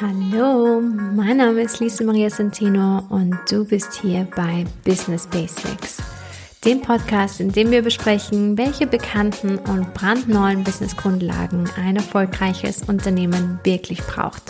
[0.00, 5.96] Hallo, mein Name ist Lisa Maria Santino und du bist hier bei Business Basics,
[6.64, 14.00] dem Podcast, in dem wir besprechen, welche bekannten und brandneuen Businessgrundlagen ein erfolgreiches Unternehmen wirklich
[14.02, 14.44] braucht.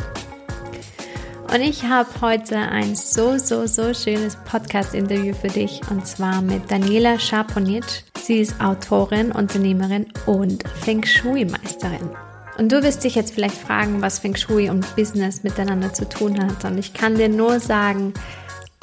[1.51, 6.71] Und ich habe heute ein so, so, so schönes Podcast-Interview für dich und zwar mit
[6.71, 8.05] Daniela Schaponic.
[8.21, 12.11] Sie ist Autorin, Unternehmerin und Feng Shui-Meisterin.
[12.59, 16.45] Und du wirst dich jetzt vielleicht fragen, was Feng Shui und Business miteinander zu tun
[16.45, 16.65] hat.
[16.65, 18.13] Und ich kann dir nur sagen,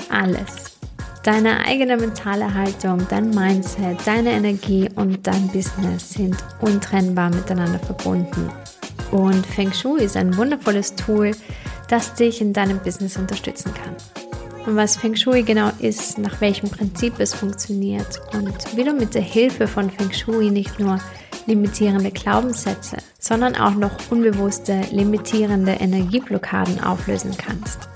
[0.10, 0.78] alles.
[1.24, 8.50] Deine eigene mentale Haltung, dein Mindset, deine Energie und dein Business sind untrennbar miteinander verbunden.
[9.12, 11.32] Und Feng Shui ist ein wundervolles Tool,
[11.90, 13.96] das dich in deinem Business unterstützen kann.
[14.66, 19.14] Und was Feng Shui genau ist, nach welchem Prinzip es funktioniert und wie du mit
[19.16, 21.00] der Hilfe von Feng Shui nicht nur
[21.46, 27.90] limitierende Glaubenssätze, sondern auch noch unbewusste limitierende Energieblockaden auflösen kannst.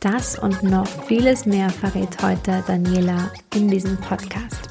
[0.00, 4.68] Das und noch vieles mehr verrät heute Daniela in diesem Podcast.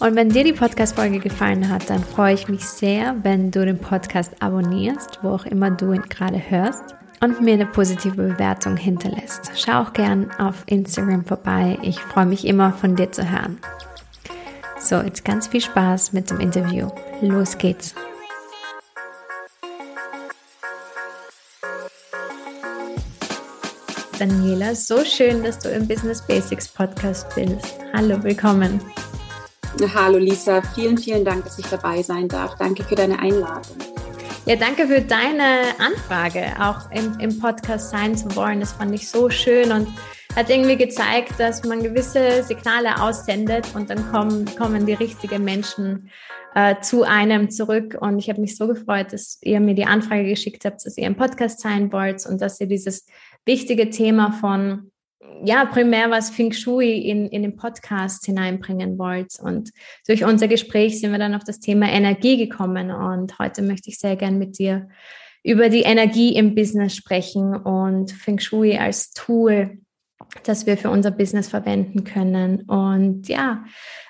[0.00, 3.78] Und wenn dir die Podcast-Folge gefallen hat, dann freue ich mich sehr, wenn du den
[3.78, 9.52] Podcast abonnierst, wo auch immer du ihn gerade hörst und mir eine positive Bewertung hinterlässt.
[9.54, 11.78] Schau auch gern auf Instagram vorbei.
[11.80, 13.58] Ich freue mich immer von dir zu hören.
[14.78, 16.88] So, jetzt ganz viel Spaß mit dem Interview.
[17.22, 17.94] Los geht's.
[24.18, 27.76] Daniela, so schön, dass du im Business Basics Podcast bist.
[27.94, 28.80] Hallo, willkommen.
[29.94, 32.54] Hallo Lisa, vielen, vielen Dank, dass ich dabei sein darf.
[32.56, 33.76] Danke für deine Einladung.
[34.46, 38.60] Ja, danke für deine Anfrage, auch im, im Podcast sein zu wollen.
[38.60, 39.88] Das fand ich so schön und
[40.34, 46.10] hat irgendwie gezeigt, dass man gewisse Signale aussendet und dann kommen, kommen die richtigen Menschen
[46.54, 47.96] äh, zu einem zurück.
[48.00, 51.06] Und ich habe mich so gefreut, dass ihr mir die Anfrage geschickt habt, dass ihr
[51.06, 53.06] im Podcast sein wollt und dass ihr dieses
[53.44, 54.90] wichtige Thema von
[55.44, 59.38] ja, primär was Feng Shui in, in den Podcast hineinbringen wollt.
[59.40, 59.70] Und
[60.06, 62.90] durch unser Gespräch sind wir dann auf das Thema Energie gekommen.
[62.90, 64.88] Und heute möchte ich sehr gern mit dir
[65.42, 69.78] über die Energie im Business sprechen und Feng Shui als Tool
[70.44, 72.62] das wir für unser Business verwenden können.
[72.62, 73.64] Und ja,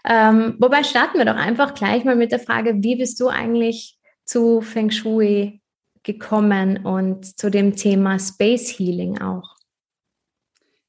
[0.04, 3.98] ähm, wobei starten wir doch einfach gleich mal mit der Frage, wie bist du eigentlich
[4.24, 5.60] zu Feng Shui
[6.02, 9.56] gekommen und zu dem Thema Space Healing auch?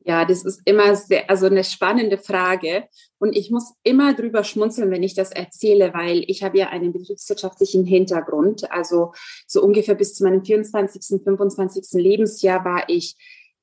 [0.08, 2.86] Ja, das ist immer sehr, also eine spannende Frage.
[3.20, 6.94] Und ich muss immer drüber schmunzeln, wenn ich das erzähle, weil ich habe ja einen
[6.94, 8.72] betriebswirtschaftlichen Hintergrund.
[8.72, 9.12] Also
[9.48, 12.02] so ungefähr bis zu meinem 24., 25.
[12.02, 13.18] Lebensjahr war ich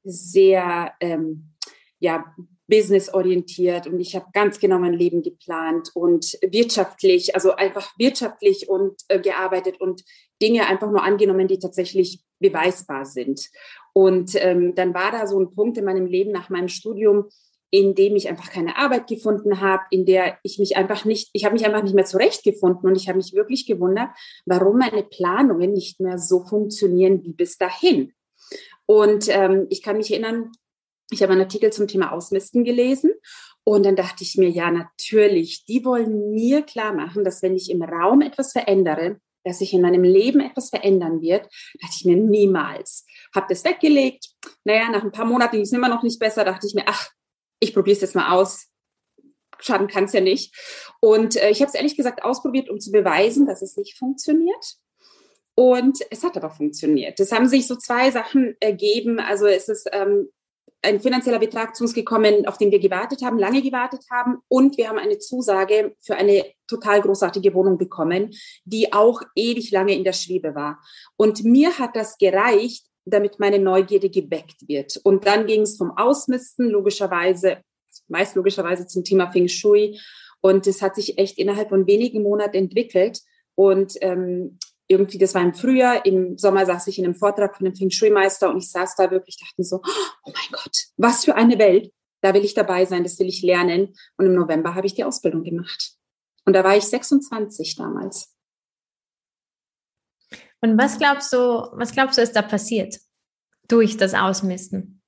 [0.04, 1.54] sehr ähm,
[1.98, 2.24] ja,
[2.66, 8.94] businessorientiert und ich habe ganz genau mein Leben geplant und wirtschaftlich, also einfach wirtschaftlich und
[9.08, 10.02] äh, gearbeitet und
[10.40, 13.50] Dinge einfach nur angenommen, die tatsächlich beweisbar sind.
[13.92, 17.28] Und ähm, dann war da so ein Punkt in meinem Leben nach meinem Studium,
[17.70, 21.44] in dem ich einfach keine Arbeit gefunden habe, in der ich mich einfach nicht, ich
[21.44, 24.10] habe mich einfach nicht mehr zurechtgefunden und ich habe mich wirklich gewundert,
[24.46, 28.12] warum meine Planungen nicht mehr so funktionieren wie bis dahin.
[28.86, 30.52] Und ähm, ich kann mich erinnern,
[31.10, 33.12] ich habe einen Artikel zum Thema Ausmisten gelesen
[33.64, 37.70] und dann dachte ich mir, ja, natürlich, die wollen mir klar machen, dass wenn ich
[37.70, 41.42] im Raum etwas verändere, dass sich in meinem Leben etwas verändern wird,
[41.80, 43.06] dachte ich mir niemals.
[43.34, 44.30] Habe das weggelegt.
[44.64, 46.44] Naja, nach ein paar Monaten ging es immer noch nicht besser.
[46.44, 47.10] Dachte ich mir, ach,
[47.60, 48.68] ich probiere es jetzt mal aus.
[49.60, 50.54] Schaden kann es ja nicht.
[51.00, 54.76] Und äh, ich habe es ehrlich gesagt ausprobiert, um zu beweisen, dass es nicht funktioniert.
[55.54, 57.20] Und es hat aber funktioniert.
[57.20, 59.20] Es haben sich so zwei Sachen ergeben.
[59.20, 60.28] Also es ist ähm,
[60.84, 64.38] ein finanzieller Betrag zu uns gekommen, auf den wir gewartet haben, lange gewartet haben.
[64.48, 68.32] Und wir haben eine Zusage für eine total großartige Wohnung bekommen,
[68.64, 70.80] die auch ewig lange in der Schwebe war.
[71.16, 75.00] Und mir hat das gereicht, damit meine Neugierde geweckt wird.
[75.04, 77.58] Und dann ging es vom Ausmisten logischerweise,
[78.08, 80.00] meist logischerweise zum Thema Feng Shui.
[80.40, 83.20] Und es hat sich echt innerhalb von wenigen Monaten entwickelt.
[83.54, 87.66] Und ähm, irgendwie, das war im Frühjahr, im Sommer saß ich in einem Vortrag von
[87.66, 89.80] einem Feng Shui-Meister und ich saß da wirklich, dachte mir so,
[90.24, 91.92] oh mein Gott, was für eine Welt.
[92.22, 93.94] Da will ich dabei sein, das will ich lernen.
[94.16, 95.94] Und im November habe ich die Ausbildung gemacht.
[96.46, 98.34] Und da war ich 26 damals.
[100.62, 101.36] Und was glaubst du,
[101.72, 102.98] was glaubst du, ist da passiert
[103.68, 105.02] durch das Ausmisten?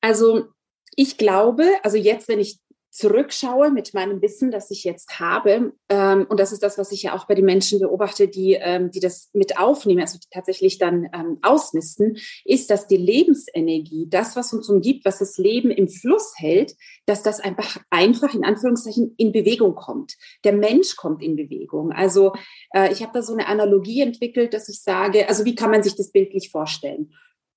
[0.00, 0.48] Also
[0.96, 2.58] ich glaube, also jetzt, wenn ich
[2.92, 7.02] zurückschaue mit meinem Wissen, das ich jetzt habe, ähm, und das ist das, was ich
[7.02, 10.76] ja auch bei den Menschen beobachte, die, ähm, die das mit aufnehmen, also die tatsächlich
[10.76, 15.88] dann ähm, ausmisten, ist, dass die Lebensenergie, das, was uns umgibt, was das Leben im
[15.88, 16.74] Fluss hält,
[17.06, 20.18] dass das einfach einfach in Anführungszeichen in Bewegung kommt.
[20.44, 21.92] Der Mensch kommt in Bewegung.
[21.92, 22.34] Also
[22.74, 25.82] äh, ich habe da so eine Analogie entwickelt, dass ich sage, also wie kann man
[25.82, 27.14] sich das bildlich vorstellen?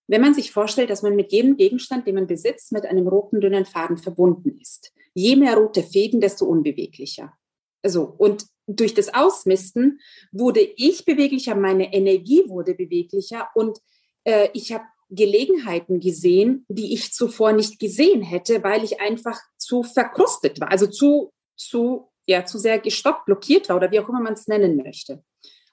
[0.08, 3.42] wenn man sich vorstellt, dass man mit jedem Gegenstand, den man besitzt, mit einem roten,
[3.42, 4.94] dünnen Faden verbunden ist.
[5.16, 7.34] Je mehr rote Fäden, desto unbeweglicher.
[7.82, 10.00] Also, und durch das Ausmisten
[10.32, 13.80] wurde ich beweglicher, meine Energie wurde beweglicher und
[14.24, 19.84] äh, ich habe Gelegenheiten gesehen, die ich zuvor nicht gesehen hätte, weil ich einfach zu
[19.84, 24.22] verkrustet war, also zu, zu, ja, zu sehr gestoppt, blockiert war oder wie auch immer
[24.22, 25.24] man es nennen möchte.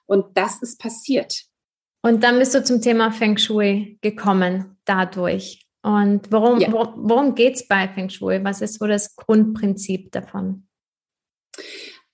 [0.05, 1.45] Und das ist passiert.
[2.03, 5.62] Und dann bist du zum Thema Feng Shui gekommen dadurch.
[5.83, 6.71] Und worum, ja.
[6.71, 8.43] worum geht es bei Feng Shui?
[8.43, 10.67] Was ist so das Grundprinzip davon?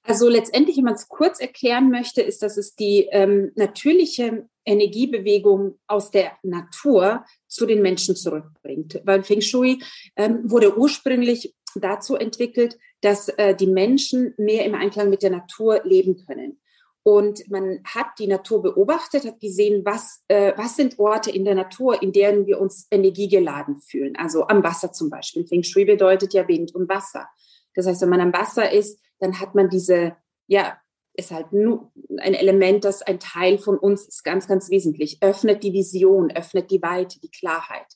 [0.02, 5.78] Also letztendlich, wenn man es kurz erklären möchte, ist, dass es die ähm, natürliche Energiebewegung
[5.86, 9.02] aus der Natur zu den Menschen zurückbringt.
[9.04, 9.84] Weil Feng Shui
[10.16, 15.82] ähm, wurde ursprünglich dazu entwickelt, dass äh, die Menschen mehr im Einklang mit der Natur
[15.84, 16.60] leben können.
[17.04, 21.56] Und man hat die Natur beobachtet, hat gesehen, was, äh, was sind Orte in der
[21.56, 24.16] Natur, in denen wir uns energiegeladen fühlen.
[24.18, 25.48] Also am Wasser zum Beispiel.
[25.48, 27.28] Feng Shui bedeutet ja Wind und Wasser.
[27.74, 30.16] Das heißt, wenn man am Wasser ist, dann hat man diese,
[30.48, 30.78] ja,
[31.14, 35.20] ist halt nur ein Element, das ein Teil von uns ist, ganz, ganz wesentlich.
[35.22, 37.88] Öffnet die Vision, öffnet die Weite, die Klarheit.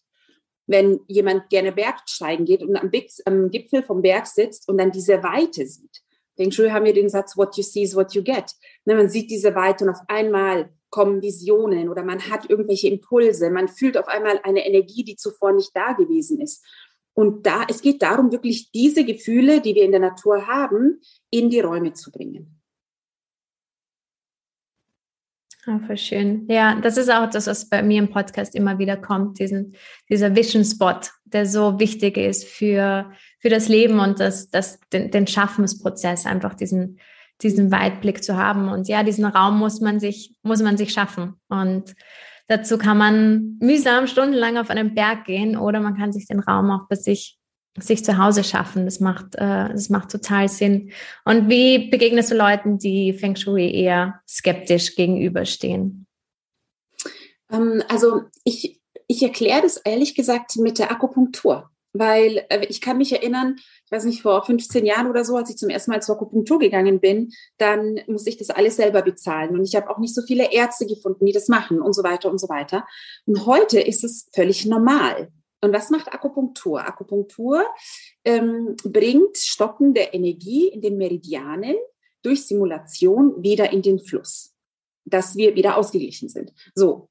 [0.68, 2.92] Wenn jemand gerne Bergsteigen geht und am,
[3.26, 6.03] am Gipfel vom Berg sitzt und dann diese Weite sieht,
[6.36, 8.52] Feng Shui haben wir den Satz, what you see is what you get.
[8.86, 13.50] Ne, man sieht diese Weite und auf einmal kommen Visionen oder man hat irgendwelche Impulse,
[13.50, 16.64] man fühlt auf einmal eine Energie, die zuvor nicht da gewesen ist.
[17.16, 21.00] Und da, es geht darum, wirklich diese Gefühle, die wir in der Natur haben,
[21.30, 22.63] in die Räume zu bringen.
[25.66, 26.46] Ah, voll schön.
[26.50, 29.76] Ja, das ist auch das, was bei mir im Podcast immer wieder kommt, diesen,
[30.10, 35.10] dieser Vision Spot, der so wichtig ist für, für das Leben und das, das, den,
[35.10, 37.00] den Schaffensprozess, einfach diesen,
[37.42, 38.68] diesen Weitblick zu haben.
[38.68, 41.36] Und ja, diesen Raum muss man sich, muss man sich schaffen.
[41.48, 41.96] Und
[42.48, 46.72] dazu kann man mühsam stundenlang auf einen Berg gehen oder man kann sich den Raum
[46.72, 47.38] auch bei sich
[47.80, 48.86] sich zu Hause schaffen.
[48.86, 50.92] Das macht, äh, das macht total Sinn.
[51.26, 56.06] Und wie begegnest du Leuten, die Feng Shui eher skeptisch gegenüberstehen?
[57.52, 61.70] Ähm, also ich, ich erkläre das ehrlich gesagt mit der Akupunktur.
[61.96, 63.56] Weil äh, ich kann mich erinnern,
[63.86, 66.58] ich weiß nicht, vor 15 Jahren oder so, als ich zum ersten Mal zur Akupunktur
[66.58, 69.52] gegangen bin, dann musste ich das alles selber bezahlen.
[69.52, 72.32] Und ich habe auch nicht so viele Ärzte gefunden, die das machen und so weiter
[72.32, 72.88] und so weiter.
[73.26, 75.32] Und heute ist es völlig normal.
[75.64, 76.86] Und was macht Akupunktur?
[76.86, 77.66] Akupunktur
[78.26, 81.78] ähm, bringt Stoppen der Energie in den Meridianen
[82.22, 84.54] durch Simulation wieder in den Fluss,
[85.06, 86.54] dass wir wieder ausgeglichen sind.
[86.76, 87.08] So,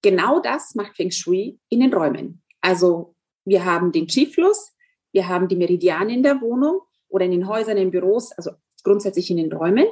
[0.00, 2.40] genau das macht Feng Shui in den Räumen.
[2.60, 4.76] Also wir haben den Qi-Fluss,
[5.10, 8.52] wir haben die Meridiane in der Wohnung oder in den Häusern, in Büros, also
[8.84, 9.86] grundsätzlich in den Räumen.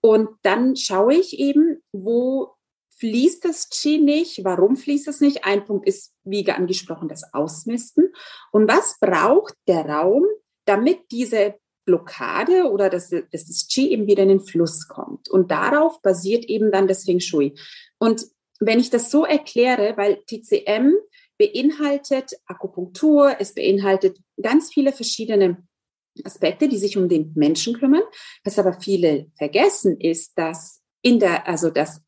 [0.00, 2.54] Und dann schaue ich eben, wo
[3.00, 4.44] fließt das Qi nicht?
[4.44, 5.44] Warum fließt es nicht?
[5.44, 8.12] Ein Punkt ist, wie angesprochen, das Ausmisten.
[8.52, 10.24] Und was braucht der Raum,
[10.66, 11.56] damit diese
[11.86, 15.28] Blockade oder dass, dass das Qi eben wieder in den Fluss kommt?
[15.30, 17.54] Und darauf basiert eben dann das Feng Shui.
[17.98, 18.26] Und
[18.60, 20.94] wenn ich das so erkläre, weil TCM
[21.38, 25.66] beinhaltet Akupunktur, es beinhaltet ganz viele verschiedene
[26.24, 28.02] Aspekte, die sich um den Menschen kümmern.
[28.44, 32.02] Was aber viele vergessen ist, dass in der, also dass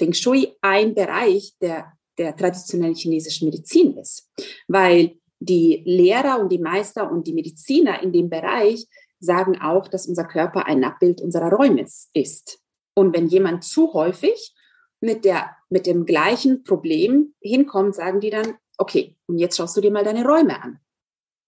[0.00, 4.30] Feng Shui ein Bereich der, der traditionellen chinesischen Medizin ist,
[4.66, 8.86] weil die Lehrer und die Meister und die Mediziner in dem Bereich
[9.18, 11.82] sagen auch, dass unser Körper ein Abbild unserer Räume
[12.14, 12.62] ist.
[12.94, 14.54] Und wenn jemand zu häufig
[15.00, 19.82] mit, der, mit dem gleichen Problem hinkommt, sagen die dann, okay, und jetzt schaust du
[19.82, 20.80] dir mal deine Räume an.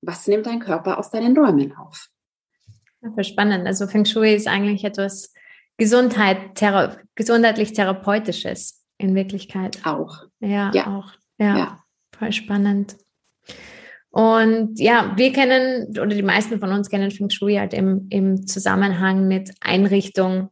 [0.03, 2.11] Was nimmt dein Körper aus deinen Räumen auf?
[3.01, 3.67] Ja, spannend.
[3.67, 5.32] Also Feng Shui ist eigentlich etwas
[5.83, 9.81] Gesundheit, thera gesundheitlich-therapeutisches in Wirklichkeit.
[9.83, 10.27] Auch.
[10.39, 10.87] Ja, ja.
[10.87, 11.11] auch.
[11.39, 11.85] Ja, ja,
[12.17, 12.95] voll spannend.
[14.11, 18.47] Und ja, wir kennen, oder die meisten von uns kennen Feng Shui halt im, im
[18.47, 20.51] Zusammenhang mit Einrichtung,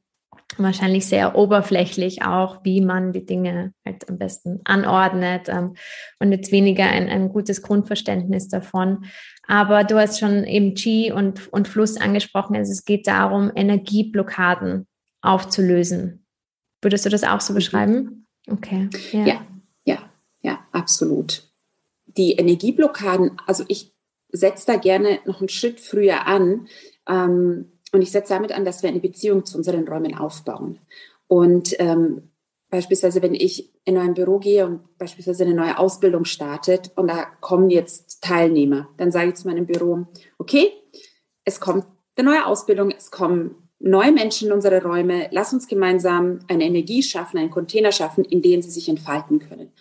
[0.57, 5.75] wahrscheinlich sehr oberflächlich auch, wie man die Dinge halt am besten anordnet ähm,
[6.19, 9.05] und jetzt weniger ein, ein gutes Grundverständnis davon.
[9.47, 12.57] Aber du hast schon eben Qi und, und Fluss angesprochen.
[12.57, 14.89] Also es geht darum, Energieblockaden
[15.23, 16.27] aufzulösen.
[16.83, 17.57] Würdest du das auch so mhm.
[17.57, 18.27] beschreiben?
[18.49, 18.89] Okay.
[19.13, 19.47] Ja, ja,
[19.85, 19.99] ja,
[20.43, 21.49] ja absolut.
[22.07, 23.95] Die Energieblockaden, also ich
[24.33, 26.69] setze da gerne noch einen Schritt früher an.
[27.09, 30.79] Ähm, und ich setze damit an, dass wir eine Beziehung zu unseren Räumen aufbauen.
[31.27, 32.31] Und ähm,
[32.71, 37.27] beispielsweise, wenn ich in ein Büro gehe und beispielsweise eine neue Ausbildung startet und da
[37.41, 40.07] kommen jetzt Teilnehmer, dann sage ich zu meinem Büro,
[40.39, 40.73] okay,
[41.45, 41.87] es kommt
[42.17, 45.29] eine neue Ausbildung, es kommen neue Menschen in unsere Räume.
[45.33, 49.73] Lass uns gemeinsam eine Energie schaffen, einen Container schaffen, in dem sie sich entfalten können.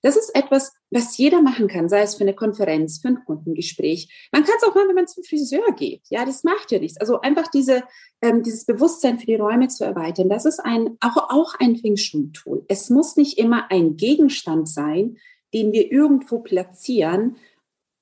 [0.00, 4.28] Das ist etwas, was jeder machen kann, sei es für eine Konferenz, für ein Kundengespräch.
[4.30, 6.02] Man kann es auch mal, wenn man zum Friseur geht.
[6.08, 7.00] Ja, das macht ja nichts.
[7.00, 7.82] Also einfach diese,
[8.22, 11.96] ähm, dieses Bewusstsein für die Räume zu erweitern, das ist ein, auch, auch ein Feng
[11.96, 12.64] Shui-Tool.
[12.68, 15.18] Es muss nicht immer ein Gegenstand sein,
[15.52, 17.36] den wir irgendwo platzieren,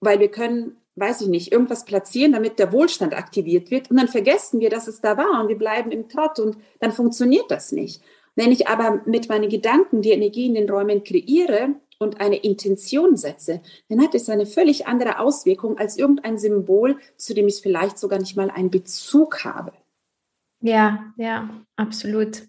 [0.01, 3.91] weil wir können weiß ich nicht, irgendwas platzieren, damit der Wohlstand aktiviert wird.
[3.91, 6.93] Und dann vergessen wir, dass es da war und wir bleiben im Trott und dann
[6.93, 8.03] funktioniert das nicht.
[8.35, 13.17] Wenn ich aber mit meinen Gedanken die Energie in den Räumen kreiere und eine Intention
[13.17, 17.99] setze, dann hat es eine völlig andere Auswirkung als irgendein Symbol, zu dem ich vielleicht
[17.99, 19.73] sogar nicht mal einen Bezug habe.
[20.61, 22.43] Ja, ja, absolut.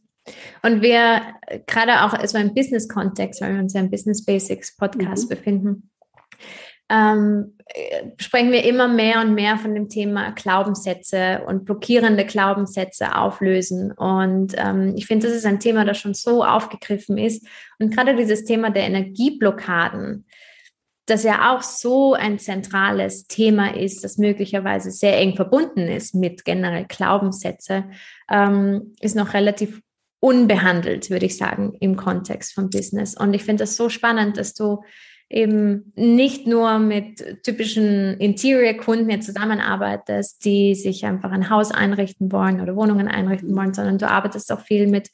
[0.62, 1.22] Und wir
[1.68, 5.30] gerade auch also im Business-Kontext, weil wir uns ja im Business Basics Podcast mhm.
[5.30, 5.90] befinden,
[6.90, 7.58] ähm,
[8.18, 13.92] sprechen wir immer mehr und mehr von dem Thema Glaubenssätze und blockierende Glaubenssätze auflösen.
[13.92, 17.46] Und ähm, ich finde, das ist ein Thema, das schon so aufgegriffen ist.
[17.80, 20.26] Und gerade dieses Thema der Energieblockaden,
[21.08, 26.46] das ja auch so ein zentrales Thema ist, das möglicherweise sehr eng verbunden ist mit
[26.46, 27.86] generell Glaubenssätze,
[28.30, 29.82] ähm, ist noch relativ
[30.20, 33.16] unbehandelt, würde ich sagen, im Kontext von Business.
[33.16, 34.84] Und ich finde das so spannend, dass du
[35.30, 42.62] eben nicht nur mit typischen Interior-Kunden jetzt zusammenarbeitest, die sich einfach ein Haus einrichten wollen
[42.62, 45.10] oder Wohnungen einrichten wollen, sondern du arbeitest auch viel mit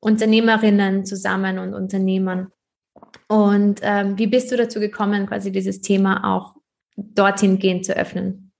[0.00, 2.52] Unternehmerinnen zusammen und Unternehmern.
[3.28, 6.54] Und ähm, wie bist du dazu gekommen, quasi dieses Thema auch
[6.96, 8.52] dorthin gehend zu öffnen?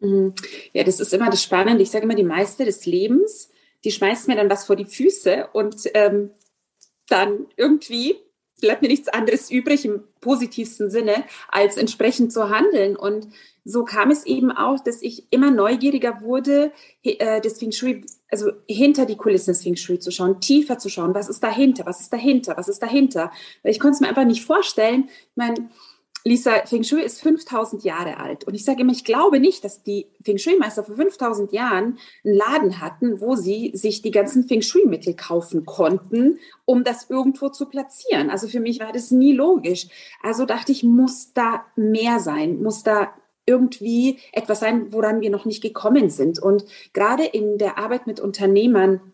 [0.00, 0.34] Mhm.
[0.72, 1.82] Ja, das ist immer das Spannende.
[1.82, 3.50] Ich sage immer, die Meister des Lebens,
[3.84, 6.30] die schmeißt mir dann was vor die Füße und ähm,
[7.08, 8.16] dann irgendwie
[8.60, 12.96] bleibt mir nichts anderes übrig im positivsten Sinne, als entsprechend zu handeln.
[12.96, 13.28] Und
[13.64, 16.72] so kam es eben auch, dass ich immer neugieriger wurde,
[17.02, 20.88] äh, das Feng Shui, also hinter die Kulissen des Feng Shui zu schauen, tiefer zu
[20.88, 23.30] schauen, was ist dahinter, was ist dahinter, was ist dahinter.
[23.62, 25.08] Weil ich konnte es mir einfach nicht vorstellen.
[25.08, 25.68] Ich meine,
[26.26, 28.42] Lisa, Feng Shui ist 5000 Jahre alt.
[28.48, 32.34] Und ich sage immer, ich glaube nicht, dass die Feng Shui-Meister vor 5000 Jahren einen
[32.34, 37.66] Laden hatten, wo sie sich die ganzen Feng Shui-Mittel kaufen konnten, um das irgendwo zu
[37.66, 38.28] platzieren.
[38.28, 39.86] Also für mich war das nie logisch.
[40.20, 43.12] Also dachte ich, muss da mehr sein, muss da
[43.46, 46.40] irgendwie etwas sein, woran wir noch nicht gekommen sind.
[46.40, 49.12] Und gerade in der Arbeit mit Unternehmern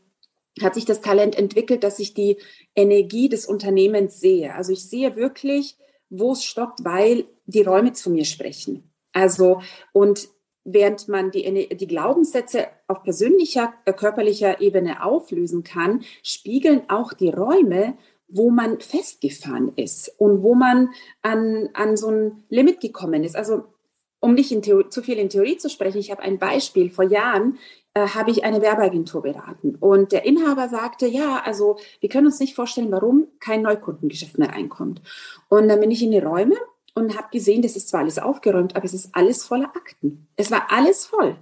[0.62, 2.38] hat sich das Talent entwickelt, dass ich die
[2.74, 4.54] Energie des Unternehmens sehe.
[4.54, 5.76] Also ich sehe wirklich,
[6.12, 8.92] wo es stoppt, weil die Räume zu mir sprechen.
[9.12, 10.28] Also, und
[10.64, 17.30] während man die, die Glaubenssätze auf persönlicher, äh, körperlicher Ebene auflösen kann, spiegeln auch die
[17.30, 17.96] Räume,
[18.28, 20.90] wo man festgefahren ist und wo man
[21.22, 23.36] an, an so ein Limit gekommen ist.
[23.36, 23.64] Also
[24.20, 26.90] um nicht Theorie, zu viel in Theorie zu sprechen, ich habe ein Beispiel.
[26.90, 27.58] Vor Jahren
[27.94, 32.40] äh, habe ich eine Werbeagentur beraten und der Inhaber sagte, ja, also wir können uns
[32.40, 35.02] nicht vorstellen, warum kein Neukundengeschäft mehr reinkommt.
[35.48, 36.56] Und dann bin ich in die Räume
[36.94, 40.26] und habe gesehen, das ist zwar alles aufgeräumt, aber es ist alles voller Akten.
[40.36, 41.36] Es war alles voll.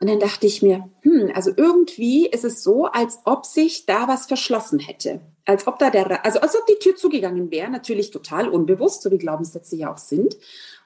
[0.00, 4.08] Und dann dachte ich mir, hm, also irgendwie ist es so, als ob sich da
[4.08, 5.20] was verschlossen hätte.
[5.44, 9.10] Als ob da der, also als ob die Tür zugegangen wäre, natürlich total unbewusst, so
[9.10, 10.36] wie Glaubenssätze ja auch sind.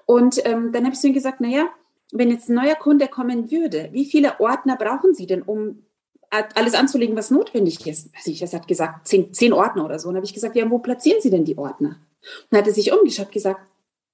[0.07, 1.69] Und ähm, dann habe ich zu ihm gesagt, naja,
[2.13, 5.85] wenn jetzt ein neuer Kunde kommen würde, wie viele Ordner brauchen Sie denn, um
[6.31, 8.11] alles anzulegen, was notwendig ist?
[8.15, 10.09] Also ich, er hat gesagt, zehn, zehn Ordner oder so.
[10.09, 12.01] Und habe ich gesagt, ja, wo platzieren Sie denn die Ordner?
[12.21, 13.61] Und dann hat er sich umgeschaut, gesagt,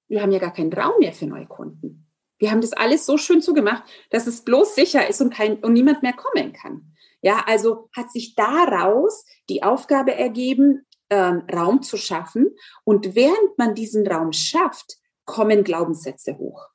[0.07, 2.07] wir haben ja gar keinen Raum mehr für neue Kunden.
[2.37, 5.73] Wir haben das alles so schön zugemacht, dass es bloß sicher ist und, kein, und
[5.73, 6.91] niemand mehr kommen kann.
[7.21, 12.55] Ja, also hat sich daraus die Aufgabe ergeben, ähm, Raum zu schaffen.
[12.83, 16.69] Und während man diesen Raum schafft, kommen Glaubenssätze hoch.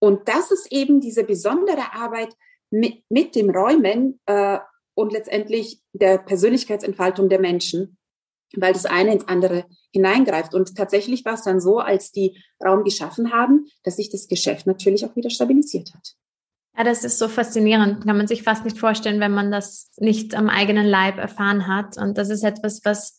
[0.00, 2.34] Und das ist eben diese besondere Arbeit
[2.70, 4.58] mit, mit dem Räumen äh,
[4.94, 7.98] und letztendlich der Persönlichkeitsentfaltung der Menschen,
[8.56, 10.54] weil das eine ins andere hineingreift.
[10.54, 14.66] Und tatsächlich war es dann so, als die Raum geschaffen haben, dass sich das Geschäft
[14.66, 16.14] natürlich auch wieder stabilisiert hat.
[16.76, 18.04] Ja, das ist so faszinierend.
[18.04, 21.96] Kann man sich fast nicht vorstellen, wenn man das nicht am eigenen Leib erfahren hat.
[21.98, 23.18] Und das ist etwas, was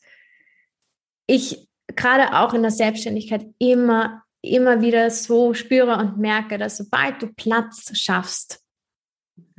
[1.27, 7.21] ich gerade auch in der Selbstständigkeit immer, immer wieder so spüre und merke, dass sobald
[7.21, 8.63] du Platz schaffst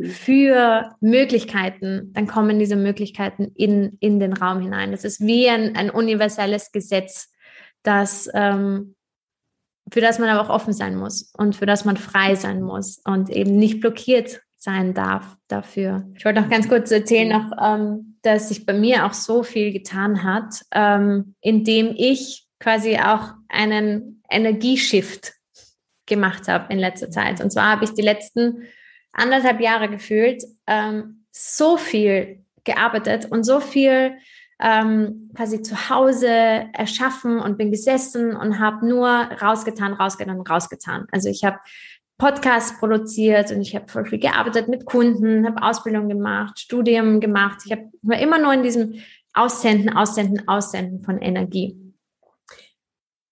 [0.03, 4.93] für Möglichkeiten, dann kommen diese Möglichkeiten in, in den Raum hinein.
[4.93, 7.31] Das ist wie ein, ein universelles Gesetz,
[7.83, 8.95] das, ähm,
[9.93, 13.01] für das man aber auch offen sein muss und für das man frei sein muss
[13.05, 16.07] und eben nicht blockiert sein darf dafür.
[16.17, 19.73] Ich wollte noch ganz kurz erzählen, noch, ähm, dass sich bei mir auch so viel
[19.73, 25.33] getan hat, ähm, indem ich quasi auch einen Energieshift
[26.07, 27.41] gemacht habe in letzter Zeit.
[27.41, 28.67] Und zwar habe ich die letzten
[29.13, 34.17] anderthalb Jahre gefühlt ähm, so viel gearbeitet und so viel
[34.61, 41.07] ähm, quasi zu Hause erschaffen und bin gesessen und habe nur rausgetan, rausgetan, rausgetan.
[41.11, 41.59] Also ich habe
[42.19, 47.61] Podcasts produziert und ich habe voll viel gearbeitet mit Kunden, habe Ausbildung gemacht, Studium gemacht.
[47.65, 47.81] Ich hab,
[48.21, 49.01] immer nur in diesem
[49.33, 51.90] Aussenden, Aussenden, Aussenden von Energie.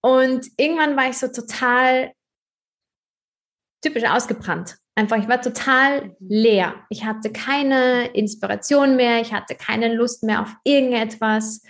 [0.00, 2.12] Und irgendwann war ich so total
[3.82, 4.76] typisch ausgebrannt.
[4.94, 6.74] Einfach, ich war total leer.
[6.90, 11.62] Ich hatte keine Inspiration mehr, ich hatte keine Lust mehr auf irgendetwas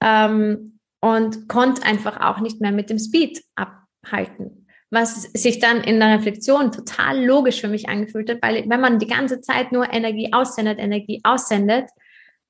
[0.00, 4.66] ähm, und konnte einfach auch nicht mehr mit dem Speed abhalten.
[4.90, 8.98] Was sich dann in der Reflexion total logisch für mich angefühlt hat, weil wenn man
[8.98, 11.88] die ganze Zeit nur Energie aussendet, Energie aussendet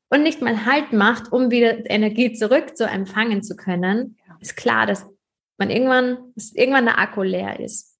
[0.09, 4.87] und nicht mal Halt macht, um wieder Energie zurück zu empfangen zu können, ist klar,
[4.87, 5.07] dass
[5.59, 7.99] man irgendwann, dass irgendwann der Akku leer ist.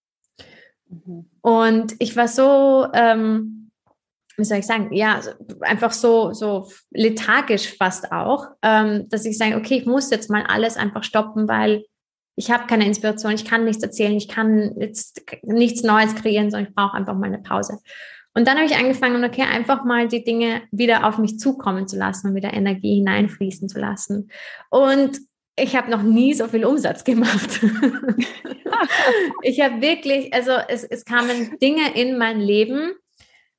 [0.89, 1.31] Mhm.
[1.41, 3.71] Und ich war so, ähm,
[4.37, 5.21] wie soll ich sagen, ja,
[5.61, 10.43] einfach so, so lethargisch fast auch, ähm, dass ich sage, okay, ich muss jetzt mal
[10.43, 11.85] alles einfach stoppen, weil
[12.35, 16.71] ich habe keine Inspiration, ich kann nichts erzählen, ich kann jetzt nichts Neues kreieren, sondern
[16.71, 17.79] ich brauche einfach mal eine Pause.
[18.35, 21.99] Und dann habe ich angefangen, okay, einfach mal die Dinge wieder auf mich zukommen zu
[21.99, 24.31] lassen und wieder Energie hineinfließen zu lassen.
[24.71, 25.19] Und
[25.57, 27.61] ich habe noch nie so viel Umsatz gemacht.
[29.43, 32.93] ich habe wirklich, also es, es kamen Dinge in mein Leben,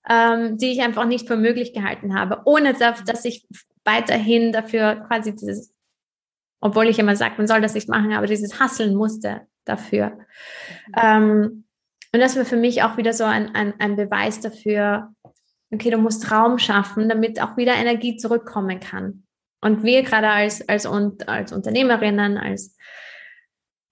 [0.10, 3.48] ähm, die ich einfach nicht für möglich gehalten habe, ohne dass ich
[3.86, 5.74] weiterhin dafür quasi dieses,
[6.62, 10.18] obwohl ich immer sage, man soll das nicht machen, aber dieses Hasseln musste dafür.
[10.98, 11.66] Ähm,
[12.14, 15.14] und das war für mich auch wieder so ein, ein, ein Beweis dafür,
[15.72, 19.23] okay, du musst Raum schaffen, damit auch wieder Energie zurückkommen kann.
[19.64, 22.76] Und wir gerade als, als, als Unternehmerinnen, als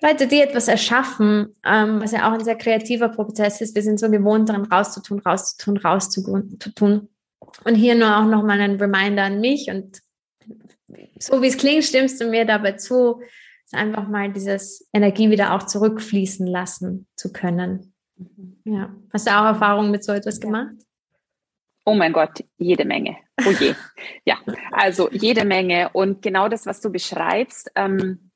[0.01, 3.99] Leute, die etwas erschaffen, ähm, was ja auch ein sehr kreativer Prozess ist, wir sind
[3.99, 7.09] so gewohnt daran, rauszutun, rauszutun, rauszutun.
[7.63, 10.01] Und hier nur auch nochmal ein Reminder an mich und
[11.19, 13.21] so wie es klingt, stimmst du mir dabei zu,
[13.71, 17.93] einfach mal dieses Energie wieder auch zurückfließen lassen zu können.
[18.17, 18.57] Mhm.
[18.65, 18.93] Ja.
[19.13, 20.75] Hast du auch Erfahrungen mit so etwas gemacht?
[21.83, 23.17] Oh mein Gott, jede Menge.
[23.45, 23.73] Oh je.
[24.25, 24.37] ja,
[24.71, 25.89] also jede Menge.
[25.93, 28.31] Und genau das, was du beschreibst, ähm,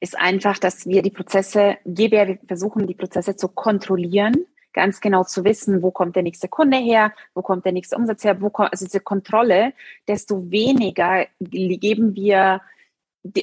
[0.00, 5.00] ist einfach, dass wir die Prozesse, je mehr wir versuchen, die Prozesse zu kontrollieren, ganz
[5.00, 8.40] genau zu wissen, wo kommt der nächste Kunde her, wo kommt der nächste Umsatz her,
[8.40, 9.72] wo kommt, also diese Kontrolle,
[10.08, 12.60] desto weniger geben wir,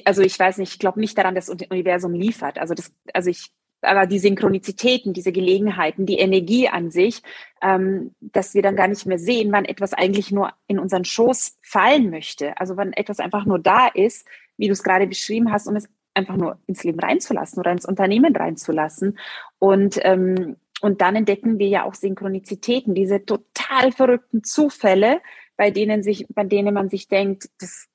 [0.04, 2.58] also ich weiß nicht, ich glaube nicht daran, dass das Universum liefert.
[2.58, 3.50] Also das, also ich
[3.82, 7.22] aber die Synchronizitäten, diese Gelegenheiten, die Energie an sich,
[7.62, 11.58] ähm, dass wir dann gar nicht mehr sehen, wann etwas eigentlich nur in unseren Schoß
[11.62, 12.58] fallen möchte.
[12.60, 15.88] Also wann etwas einfach nur da ist, wie du es gerade beschrieben hast, um es
[16.14, 19.18] einfach nur ins Leben reinzulassen oder ins Unternehmen reinzulassen.
[19.58, 25.20] Und, ähm, und dann entdecken wir ja auch Synchronizitäten, diese total verrückten Zufälle,
[25.56, 27.86] bei denen sich, bei denen man sich denkt, das,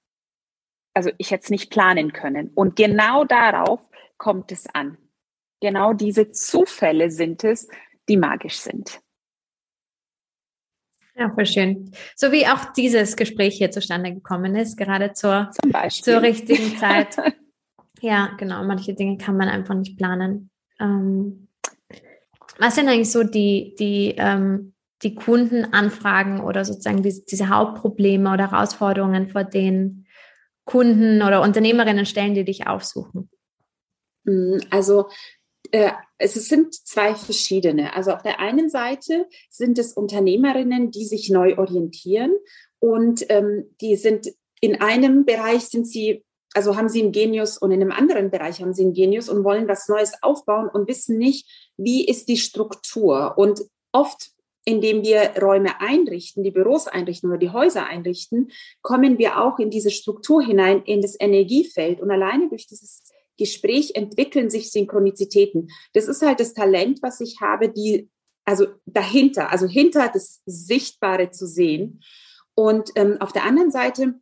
[0.94, 2.52] also ich hätte es nicht planen können.
[2.56, 3.82] Und genau darauf
[4.18, 4.98] kommt es an
[5.62, 7.68] genau diese Zufälle sind es,
[8.08, 9.02] die magisch sind.
[11.18, 11.92] Ja, voll schön.
[12.16, 15.50] So wie auch dieses Gespräch hier zustande gekommen ist, gerade zur,
[15.90, 17.16] zur richtigen Zeit.
[18.02, 18.64] ja, genau.
[18.66, 20.50] Manche Dinge kann man einfach nicht planen.
[20.80, 21.48] Ähm,
[22.60, 28.52] was sind eigentlich so die, die, ähm, die Kundenanfragen oder sozusagen diese, diese Hauptprobleme oder
[28.52, 30.08] Herausforderungen, vor denen
[30.66, 33.30] Kunden oder Unternehmerinnen stellen, die dich aufsuchen?
[34.26, 35.10] Mm, also
[35.76, 37.94] äh, es sind zwei verschiedene.
[37.94, 42.32] Also auf der einen Seite sind es Unternehmerinnen, die sich neu orientieren
[42.80, 47.72] und ähm, die sind in einem Bereich sind sie, also haben sie einen Genius und
[47.72, 51.18] in einem anderen Bereich haben sie einen Genius und wollen was Neues aufbauen und wissen
[51.18, 53.34] nicht, wie ist die Struktur.
[53.38, 53.62] Und
[53.92, 54.32] oft
[54.68, 58.50] indem wir Räume einrichten, die Büros einrichten oder die Häuser einrichten,
[58.82, 62.02] kommen wir auch in diese Struktur hinein, in das Energiefeld.
[62.02, 63.04] Und alleine durch dieses
[63.38, 65.70] Gespräch entwickeln sich Synchronizitäten.
[65.94, 68.10] Das ist halt das Talent, was ich habe, die,
[68.46, 72.02] also dahinter, also hinter das Sichtbare zu sehen.
[72.56, 74.16] Und ähm, auf der anderen Seite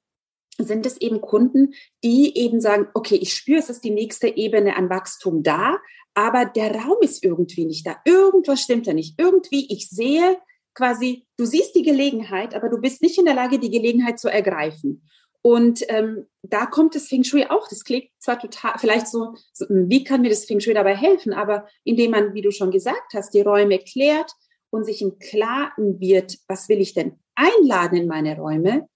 [0.57, 1.73] sind es eben Kunden,
[2.03, 5.77] die eben sagen, okay, ich spüre, es ist die nächste Ebene an Wachstum da,
[6.13, 7.97] aber der Raum ist irgendwie nicht da.
[8.05, 9.19] Irgendwas stimmt da nicht.
[9.19, 10.37] Irgendwie, ich sehe
[10.75, 14.29] quasi, du siehst die Gelegenheit, aber du bist nicht in der Lage, die Gelegenheit zu
[14.29, 15.07] ergreifen.
[15.45, 17.67] Und ähm, da kommt das Feng Shui auch.
[17.67, 20.95] Das klingt zwar total, vielleicht so, so, hm, wie kann mir das Feng Shui dabei
[20.95, 21.33] helfen?
[21.33, 24.31] Aber indem man, wie du schon gesagt hast, die Räume klärt
[24.69, 28.87] und sich im Klaren wird, was will ich denn einladen in meine Räume,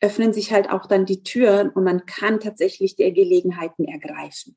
[0.00, 4.56] öffnen sich halt auch dann die Türen und man kann tatsächlich die Gelegenheiten ergreifen.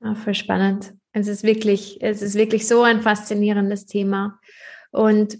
[0.00, 0.94] Ja, voll spannend.
[1.12, 4.40] Es ist wirklich, es ist wirklich so ein faszinierendes Thema.
[4.90, 5.38] Und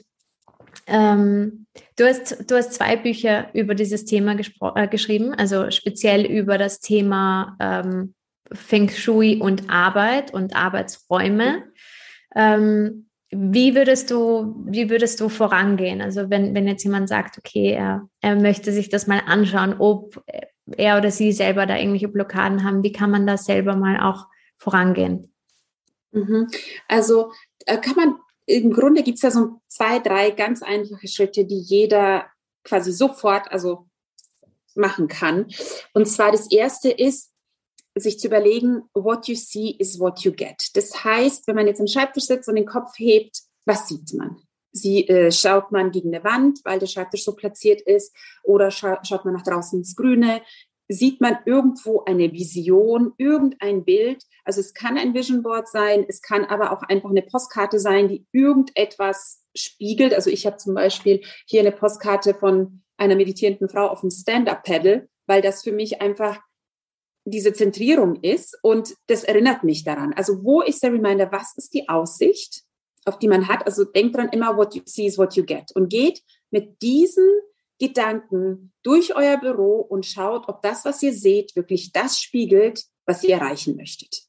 [0.87, 4.37] Ähm, du, hast, du hast zwei Bücher über dieses Thema
[4.75, 8.15] äh, geschrieben, also speziell über das Thema ähm,
[8.53, 11.65] Feng Shui und Arbeit und Arbeitsräume.
[12.35, 16.01] Ähm, wie würdest du, wie würdest du vorangehen?
[16.01, 20.23] Also wenn, wenn jetzt jemand sagt, okay, er, er möchte sich das mal anschauen, ob
[20.77, 24.27] er oder sie selber da irgendwelche Blockaden haben, wie kann man da selber mal auch
[24.59, 25.33] vorangehen?
[26.13, 26.49] Mhm.
[26.89, 27.33] Also
[27.67, 28.15] äh, kann man,
[28.47, 32.27] im Grunde gibt es ja so zwei, drei ganz einfache Schritte, die jeder
[32.65, 33.89] quasi sofort also
[34.75, 35.47] machen kann.
[35.93, 37.33] Und zwar das erste ist,
[37.95, 40.71] sich zu überlegen, what you see is what you get.
[40.75, 44.37] Das heißt, wenn man jetzt am Schreibtisch sitzt und den Kopf hebt, was sieht man?
[44.73, 49.03] Sie, äh, schaut man gegen eine Wand, weil der Schreibtisch so platziert ist, oder scha
[49.03, 50.43] schaut man nach draußen ins Grüne?
[50.89, 54.23] Sieht man irgendwo eine Vision, irgendein Bild?
[54.45, 58.09] Also es kann ein Vision Board sein, es kann aber auch einfach eine Postkarte sein,
[58.09, 60.15] die irgendetwas spiegelt.
[60.15, 65.09] Also ich habe zum Beispiel hier eine Postkarte von einer meditierenden Frau auf dem Stand-up-Pedal,
[65.27, 66.41] weil das für mich einfach
[67.25, 70.13] diese Zentrierung ist und das erinnert mich daran.
[70.15, 71.33] Also wo ist der Reminder?
[71.33, 72.63] Was ist die Aussicht,
[73.05, 73.67] auf die man hat?
[73.67, 77.29] Also denkt dran immer, what you see is what you get und geht mit diesen
[77.79, 83.23] Gedanken durch euer Büro und schaut, ob das, was ihr seht, wirklich das spiegelt, was
[83.23, 84.23] ihr erreichen möchtet.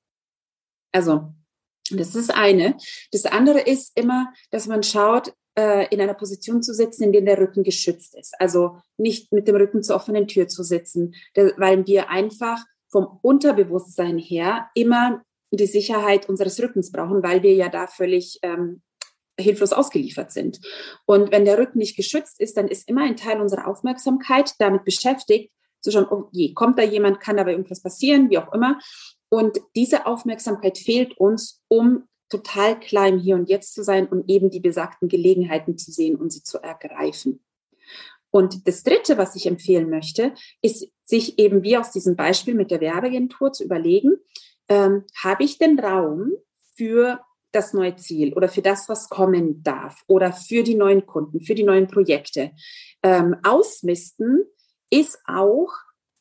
[0.91, 1.33] Also,
[1.91, 2.77] das ist eine.
[3.11, 7.21] Das andere ist immer, dass man schaut, äh, in einer Position zu sitzen, in der
[7.21, 8.39] der Rücken geschützt ist.
[8.39, 14.17] Also nicht mit dem Rücken zur offenen Tür zu sitzen, weil wir einfach vom Unterbewusstsein
[14.17, 18.81] her immer die Sicherheit unseres Rückens brauchen, weil wir ja da völlig ähm,
[19.39, 20.59] hilflos ausgeliefert sind.
[21.05, 24.83] Und wenn der Rücken nicht geschützt ist, dann ist immer ein Teil unserer Aufmerksamkeit damit
[24.83, 28.79] beschäftigt, zu schauen, oh je, kommt da jemand, kann dabei irgendwas passieren, wie auch immer.
[29.29, 34.49] Und diese Aufmerksamkeit fehlt uns, um total klein Hier und Jetzt zu sein und eben
[34.49, 37.43] die besagten Gelegenheiten zu sehen und sie zu ergreifen.
[38.29, 42.71] Und das Dritte, was ich empfehlen möchte, ist, sich eben wie aus diesem Beispiel mit
[42.71, 44.17] der Werbeagentur zu überlegen,
[44.67, 46.33] ähm, habe ich den Raum
[46.75, 51.41] für das neue Ziel oder für das, was kommen darf oder für die neuen Kunden,
[51.41, 52.51] für die neuen Projekte.
[53.03, 54.43] Ähm, ausmisten
[54.89, 55.71] ist auch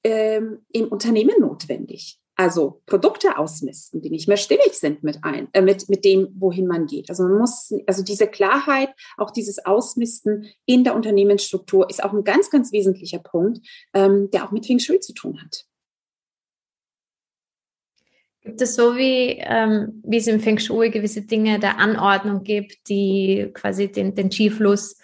[0.04, 5.62] ähm, im Unternehmen notwendig also Produkte ausmisten, die nicht mehr stimmig sind mit ein, äh,
[5.62, 7.08] mit, mit dem, wohin man geht.
[7.08, 12.24] Also man muss, also diese Klarheit, auch dieses Ausmisten in der Unternehmensstruktur ist auch ein
[12.24, 15.64] ganz, ganz wesentlicher Punkt, ähm, der auch mit Feng Shui zu tun hat.
[18.46, 22.88] Gibt es so wie, ähm, wie es im Feng Shui gewisse Dinge der Anordnung gibt,
[22.88, 24.96] die quasi den, den Qi-Fluss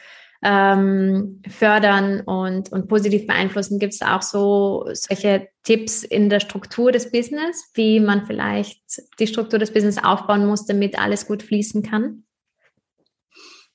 [0.44, 3.80] ähm, fördern und, und positiv beeinflussen.
[3.80, 8.80] Gibt es auch so solche Tipps in der Struktur des Business, wie man vielleicht
[9.18, 12.24] die Struktur des Business aufbauen muss, damit alles gut fließen kann?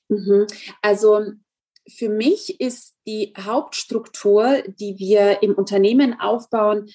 [0.08, 0.46] Mhm.
[0.80, 1.26] Also
[1.86, 6.88] für mich ist die Hauptstruktur, die wir im Unternehmen aufbauen,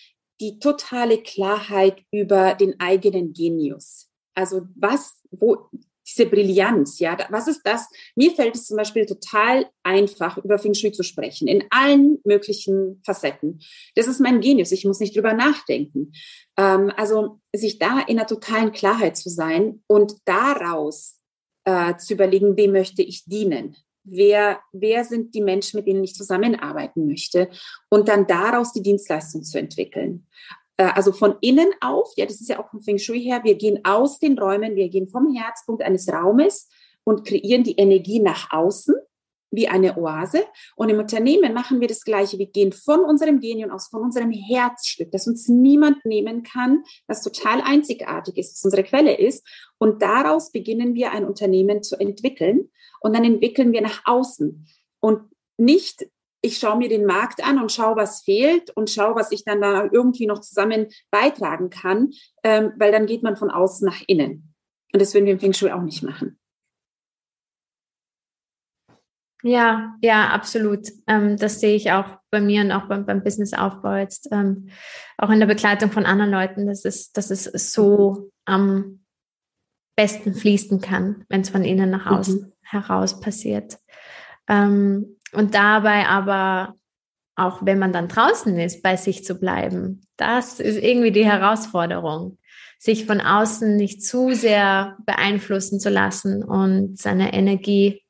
[0.43, 4.09] die totale Klarheit über den eigenen Genius.
[4.35, 5.69] Also was, wo,
[6.05, 7.87] diese Brillanz, ja, was ist das?
[8.15, 13.01] Mir fällt es zum Beispiel total einfach, über Feng Shui zu sprechen, in allen möglichen
[13.05, 13.61] Facetten.
[13.95, 16.11] Das ist mein Genius, ich muss nicht drüber nachdenken.
[16.57, 21.21] Ähm, also sich da in einer totalen Klarheit zu sein und daraus
[21.63, 23.77] äh, zu überlegen, wem möchte ich dienen?
[24.03, 27.49] Wer, wer sind die Menschen, mit denen ich zusammenarbeiten möchte?
[27.89, 30.27] Und dann daraus die Dienstleistung zu entwickeln.
[30.77, 33.55] Äh, also von innen auf, ja, das ist ja auch vom Feng Shui her, wir
[33.55, 36.69] gehen aus den Räumen, wir gehen vom Herzpunkt eines Raumes
[37.03, 38.95] und kreieren die Energie nach außen
[39.53, 40.43] wie eine Oase.
[40.75, 42.39] Und im Unternehmen machen wir das Gleiche.
[42.39, 47.21] Wir gehen von unserem Genium aus, von unserem Herzstück, das uns niemand nehmen kann, das
[47.21, 49.47] total einzigartig ist, was unsere Quelle ist.
[49.77, 52.69] Und daraus beginnen wir ein Unternehmen zu entwickeln.
[52.99, 54.67] Und dann entwickeln wir nach außen.
[54.99, 55.21] Und
[55.57, 56.07] nicht
[56.45, 59.61] ich schaue mir den Markt an und schaue, was fehlt und schaue, was ich dann
[59.61, 62.11] da irgendwie noch zusammen beitragen kann,
[62.43, 64.53] ähm, weil dann geht man von außen nach innen.
[64.91, 66.37] Und das würden wir im Feng Shui auch nicht machen.
[69.43, 70.87] Ja, ja, absolut.
[71.05, 74.69] Ähm, das sehe ich auch bei mir und auch beim, beim Businessaufbau jetzt, ähm,
[75.17, 79.03] auch in der Begleitung von anderen Leuten, dass es, dass es so am
[79.97, 82.17] besten fließen kann, wenn es von innen nach mhm.
[82.17, 82.53] außen mhm.
[82.61, 83.77] heraus passiert.
[84.47, 86.75] Ähm, und dabei aber,
[87.35, 92.37] auch wenn man dann draußen ist, bei sich zu bleiben, das ist irgendwie die Herausforderung,
[92.79, 98.02] sich von außen nicht zu sehr beeinflussen zu lassen und seine Energie,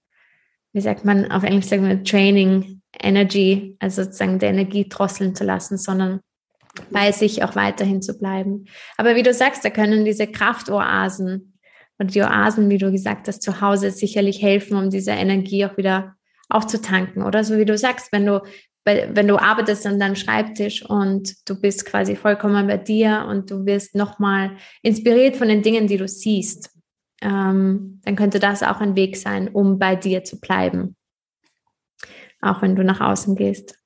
[0.74, 5.44] wie sagt man auf Englisch, sagen wir Training, Energy, also sozusagen der Energie drosseln zu
[5.44, 6.20] lassen, sondern
[6.90, 8.66] bei sich auch weiterhin zu bleiben.
[8.98, 11.60] Aber wie du sagst, da können diese Kraftoasen
[12.00, 15.78] und die Oasen, wie du gesagt hast, zu Hause sicherlich helfen, um diese Energie auch
[15.78, 16.16] wieder
[16.50, 17.44] aufzutanken, oder?
[17.44, 18.42] So wie du sagst, wenn du,
[18.86, 23.66] wenn du arbeitest an deinem Schreibtisch und du bist quasi vollkommen bei dir und du
[23.66, 26.73] wirst nochmal inspiriert von den Dingen, die du siehst,
[27.24, 30.96] ähm, dann könnte das auch ein Weg sein, um bei dir zu bleiben.
[32.42, 33.84] Auch wenn du nach außen gehst.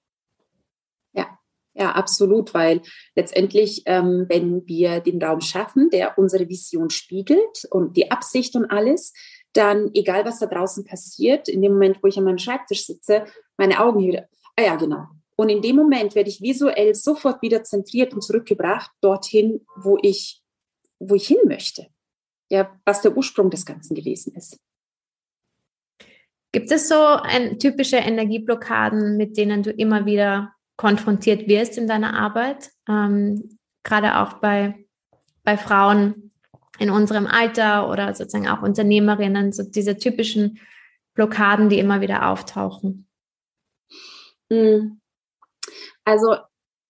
[1.77, 2.81] Ja, absolut, weil
[3.15, 8.65] letztendlich, ähm, wenn wir den Raum schaffen, der unsere Vision spiegelt und die Absicht und
[8.65, 9.13] alles,
[9.53, 13.25] dann egal was da draußen passiert, in dem Moment, wo ich an meinem Schreibtisch sitze,
[13.57, 15.05] meine Augen hier, ah ja, genau.
[15.35, 20.41] Und in dem Moment werde ich visuell sofort wieder zentriert und zurückgebracht dorthin, wo ich,
[20.97, 21.89] wo ich hin möchte.
[22.49, 24.57] Ja, was der Ursprung des Ganzen gewesen ist.
[26.53, 32.17] Gibt es so ein, typische Energieblockaden, mit denen du immer wieder konfrontiert wirst in deiner
[32.17, 34.85] Arbeit, ähm, gerade auch bei,
[35.43, 36.31] bei Frauen
[36.79, 40.59] in unserem Alter oder sozusagen auch Unternehmerinnen, so diese typischen
[41.15, 43.07] Blockaden, die immer wieder auftauchen?
[44.51, 45.01] Hm.
[46.05, 46.37] Also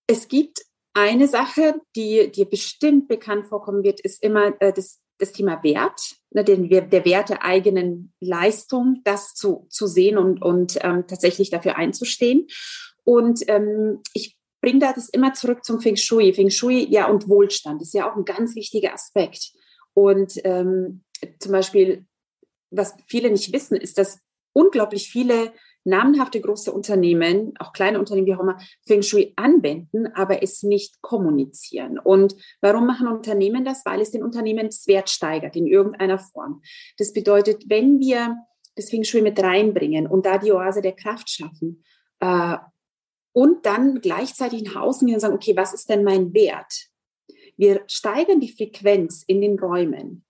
[0.06, 0.62] es gibt
[0.94, 6.16] eine Sache, die dir bestimmt bekannt vorkommen wird, ist immer äh, das, das Thema Wert,
[6.32, 11.50] ne, den, der Wert der eigenen Leistung, das zu, zu sehen und, und ähm, tatsächlich
[11.50, 12.48] dafür einzustehen.
[13.04, 16.34] Und ähm, ich bringe da das immer zurück zum Feng Shui.
[16.34, 19.52] Feng Shui, ja, und Wohlstand ist ja auch ein ganz wichtiger Aspekt.
[19.94, 21.04] Und ähm,
[21.40, 22.06] zum Beispiel,
[22.70, 24.20] was viele nicht wissen, ist, dass
[24.54, 25.54] unglaublich viele
[25.88, 31.02] namenhafte große Unternehmen, auch kleine Unternehmen wie auch immer, Feng Shui anwenden, aber es nicht
[31.02, 31.98] kommunizieren.
[31.98, 33.86] Und warum machen Unternehmen das?
[33.86, 36.62] Weil es den Unternehmenswert steigert in irgendeiner Form.
[36.98, 38.38] Das bedeutet, wenn wir
[38.76, 41.84] das Feng Shui mit reinbringen und da die Oase der Kraft schaffen,
[42.20, 42.58] äh,
[43.34, 46.88] und dann gleichzeitig nach außen gehen und sagen, okay, was ist denn mein Wert?
[47.56, 50.26] Wir steigern die Frequenz in den Räumen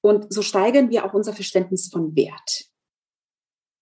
[0.00, 2.69] und so steigern wir auch unser Verständnis von Wert.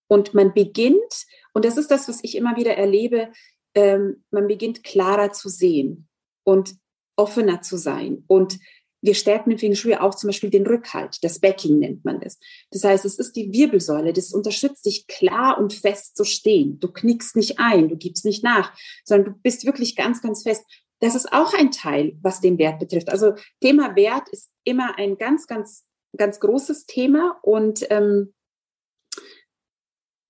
[0.08, 3.30] Und man beginnt, und das ist das, was ich immer wieder erlebe,
[3.74, 6.08] ähm, man beginnt klarer zu sehen
[6.44, 6.74] und
[7.16, 8.58] offener zu sein und
[9.00, 12.38] wir stärken im Feng Shui auch zum Beispiel den Rückhalt, das Backing nennt man das.
[12.70, 16.80] Das heißt, es ist die Wirbelsäule, das unterstützt dich klar und fest zu stehen.
[16.80, 18.72] Du knickst nicht ein, du gibst nicht nach,
[19.04, 20.64] sondern du bist wirklich ganz, ganz fest.
[21.00, 23.08] Das ist auch ein Teil, was den Wert betrifft.
[23.08, 25.84] Also Thema Wert ist immer ein ganz, ganz,
[26.16, 28.34] ganz großes Thema und ähm,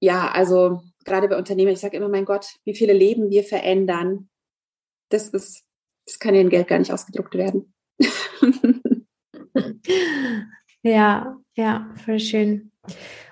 [0.01, 4.29] ja, also gerade bei Unternehmen, ich sage immer, mein Gott, wie viele Leben wir verändern,
[5.11, 5.65] das ist,
[6.07, 7.73] das kann in Geld gar nicht ausgedruckt werden.
[10.83, 12.71] ja, ja, voll schön.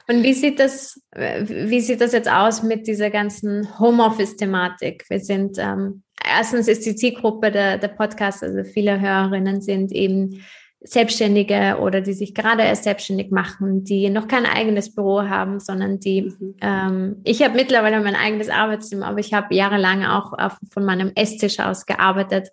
[0.08, 5.04] Und wie sieht das, wie sieht das jetzt aus mit dieser ganzen Homeoffice-Thematik?
[5.08, 10.44] Wir sind, ähm, erstens ist die Zielgruppe der, der Podcast, also viele Hörerinnen sind eben
[10.80, 15.98] Selbstständige oder die sich gerade erst selbstständig machen, die noch kein eigenes Büro haben, sondern
[15.98, 16.54] die, mhm.
[16.60, 21.12] ähm, ich habe mittlerweile mein eigenes Arbeitszimmer, aber ich habe jahrelang auch auf, von meinem
[21.14, 22.50] Esstisch aus gearbeitet,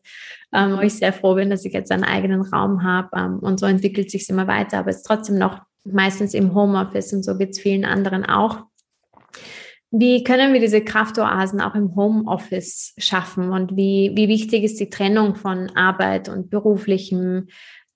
[0.53, 3.59] ähm, wo ich sehr froh bin, dass ich jetzt einen eigenen Raum habe ähm, und
[3.59, 7.37] so entwickelt sich immer weiter, aber es ist trotzdem noch meistens im Homeoffice und so
[7.37, 8.63] geht es vielen anderen auch.
[9.95, 14.89] Wie können wir diese Kraftoasen auch im Homeoffice schaffen und wie, wie wichtig ist die
[14.89, 17.47] Trennung von Arbeit und beruflichem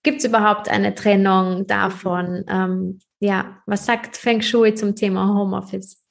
[0.04, 2.46] Gibt es überhaupt eine Trennung davon?
[2.48, 6.04] Ähm, ja, was sagt Feng Shui zum Thema Homeoffice?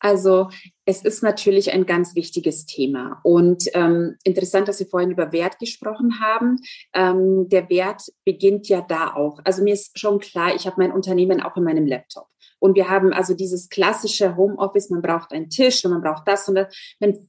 [0.00, 0.48] Also
[0.84, 3.20] es ist natürlich ein ganz wichtiges Thema.
[3.24, 6.56] Und ähm, interessant, dass wir vorhin über Wert gesprochen haben.
[6.94, 9.40] Ähm, der Wert beginnt ja da auch.
[9.44, 12.28] Also mir ist schon klar, ich habe mein Unternehmen auch in meinem Laptop.
[12.58, 16.48] Und wir haben also dieses klassische Homeoffice, man braucht einen Tisch und man braucht das
[16.48, 16.74] und das.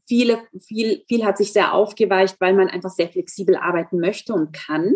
[0.07, 4.53] Viele, viel, viel hat sich sehr aufgeweicht, weil man einfach sehr flexibel arbeiten möchte und
[4.53, 4.95] kann.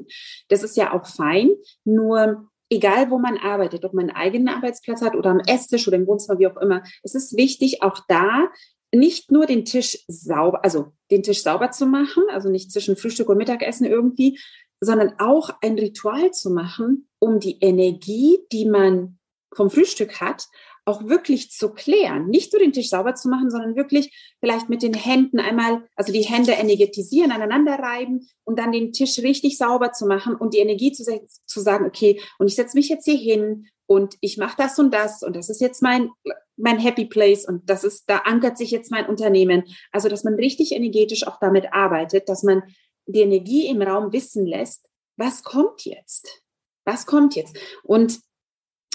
[0.50, 1.52] Das ist ja auch fein.
[1.84, 5.98] Nur egal wo man arbeitet, ob man einen eigenen Arbeitsplatz hat oder am Esstisch oder
[5.98, 8.48] im Wohnzimmer, wie auch immer, es ist wichtig, auch da
[8.94, 13.30] nicht nur den Tisch sauber, also den Tisch sauber zu machen, also nicht zwischen Frühstück
[13.30, 14.40] und Mittagessen irgendwie,
[14.80, 19.18] sondern auch ein Ritual zu machen, um die Energie, die man
[19.56, 20.48] vom Frühstück hat,
[20.86, 22.28] auch wirklich zu klären.
[22.28, 26.12] Nicht nur den Tisch sauber zu machen, sondern wirklich vielleicht mit den Händen einmal, also
[26.12, 30.60] die Hände energetisieren, aneinander reiben und dann den Tisch richtig sauber zu machen und die
[30.60, 31.04] Energie zu,
[31.46, 34.94] zu sagen, okay, und ich setze mich jetzt hier hin und ich mache das und
[34.94, 36.10] das und das ist jetzt mein,
[36.58, 39.64] mein Happy Place und das ist, da ankert sich jetzt mein Unternehmen.
[39.92, 42.64] Also, dass man richtig energetisch auch damit arbeitet, dass man
[43.06, 44.86] die Energie im Raum wissen lässt,
[45.18, 46.44] was kommt jetzt?
[46.86, 47.58] Was kommt jetzt?
[47.84, 48.20] Und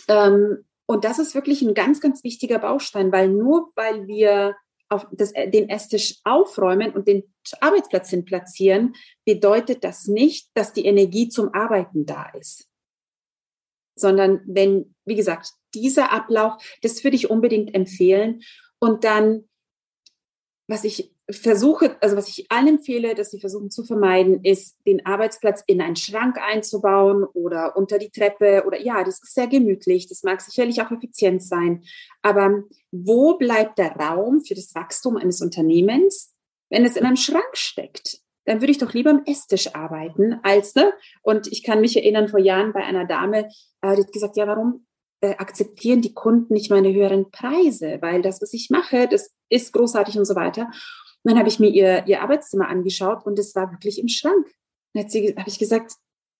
[0.08, 4.56] ähm, und das ist wirklich ein ganz, ganz wichtiger Baustein, weil nur weil wir
[4.88, 7.24] auf das, äh, den Esstisch aufräumen und den
[7.60, 8.94] Arbeitsplatz hin platzieren,
[9.24, 12.68] bedeutet das nicht, dass die Energie zum Arbeiten da ist.
[13.96, 18.40] Sondern wenn, wie gesagt, dieser Ablauf, das würde ich unbedingt empfehlen.
[18.78, 19.48] Und dann,
[20.68, 25.04] was ich versuche, also was ich allen empfehle, dass sie versuchen zu vermeiden, ist, den
[25.04, 30.08] Arbeitsplatz in einen Schrank einzubauen oder unter die Treppe oder ja, das ist sehr gemütlich.
[30.08, 31.84] Das mag sicherlich auch effizient sein.
[32.22, 36.34] Aber wo bleibt der Raum für das Wachstum eines Unternehmens,
[36.70, 38.20] wenn es in einem Schrank steckt?
[38.46, 40.94] Dann würde ich doch lieber am Esstisch arbeiten als, ne?
[41.20, 43.50] Und ich kann mich erinnern, vor Jahren bei einer Dame,
[43.82, 44.86] äh, die hat gesagt, ja, warum
[45.20, 47.98] äh, akzeptieren die Kunden nicht meine höheren Preise?
[48.00, 50.70] Weil das, was ich mache, das ist großartig und so weiter.
[51.28, 54.46] Und dann habe ich mir ihr, ihr Arbeitszimmer angeschaut und es war wirklich im Schrank.
[54.94, 55.92] Dann habe ich gesagt,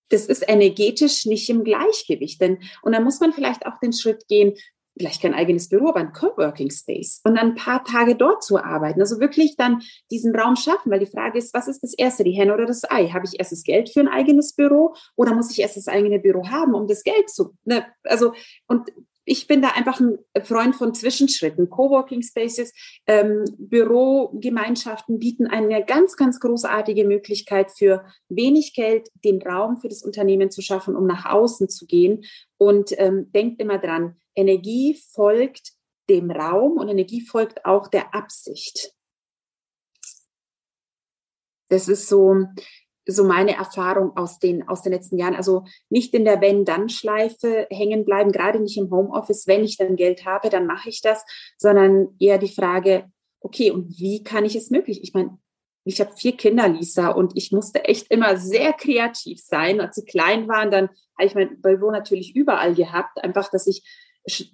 [0.09, 2.40] das ist energetisch nicht im Gleichgewicht.
[2.40, 4.55] Denn, und dann muss man vielleicht auch den Schritt gehen,
[4.96, 8.57] vielleicht kein eigenes Büro, aber ein Coworking Space und dann ein paar Tage dort zu
[8.57, 9.03] arbeiten.
[9.03, 12.33] Also wirklich dann diesen Raum schaffen, weil die Frage ist, was ist das Erste, die
[12.33, 13.09] Henne oder das Ei?
[13.09, 16.18] Habe ich erst das Geld für ein eigenes Büro oder muss ich erst das eigene
[16.18, 17.85] Büro haben, um das Geld zu, ne?
[18.05, 18.33] also,
[18.66, 18.90] und
[19.29, 21.69] ich bin da einfach ein Freund von Zwischenschritten.
[21.69, 22.73] Coworking Spaces,
[23.07, 30.03] ähm, Bürogemeinschaften bieten eine ganz, ganz großartige Möglichkeit für wenig Geld den Raum für das
[30.03, 32.25] Unternehmen zu schaffen, um nach außen zu gehen.
[32.57, 35.73] Und ähm, denkt immer dran, Energie folgt
[36.09, 38.95] dem Raum und Energie folgt auch der Absicht.
[41.69, 42.47] Das ist so,
[43.11, 45.35] so meine Erfahrung aus den, aus den letzten Jahren.
[45.35, 49.47] Also nicht in der Wenn-Dann-Schleife hängen bleiben, gerade nicht im Homeoffice.
[49.47, 51.25] Wenn ich dann Geld habe, dann mache ich das,
[51.57, 55.03] sondern eher die Frage, okay, und wie kann ich es möglich?
[55.03, 55.38] Ich meine,
[55.85, 59.81] ich habe vier Kinder, Lisa, und ich musste echt immer sehr kreativ sein.
[59.81, 63.83] Als sie klein waren, dann habe ich mein Büro natürlich überall gehabt, einfach, dass ich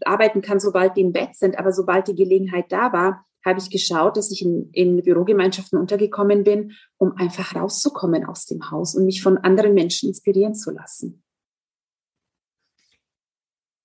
[0.05, 1.59] arbeiten kann, sobald die im Bett sind.
[1.59, 6.45] Aber sobald die Gelegenheit da war, habe ich geschaut, dass ich in, in Bürogemeinschaften untergekommen
[6.45, 11.23] bin, um einfach rauszukommen aus dem Haus und mich von anderen Menschen inspirieren zu lassen.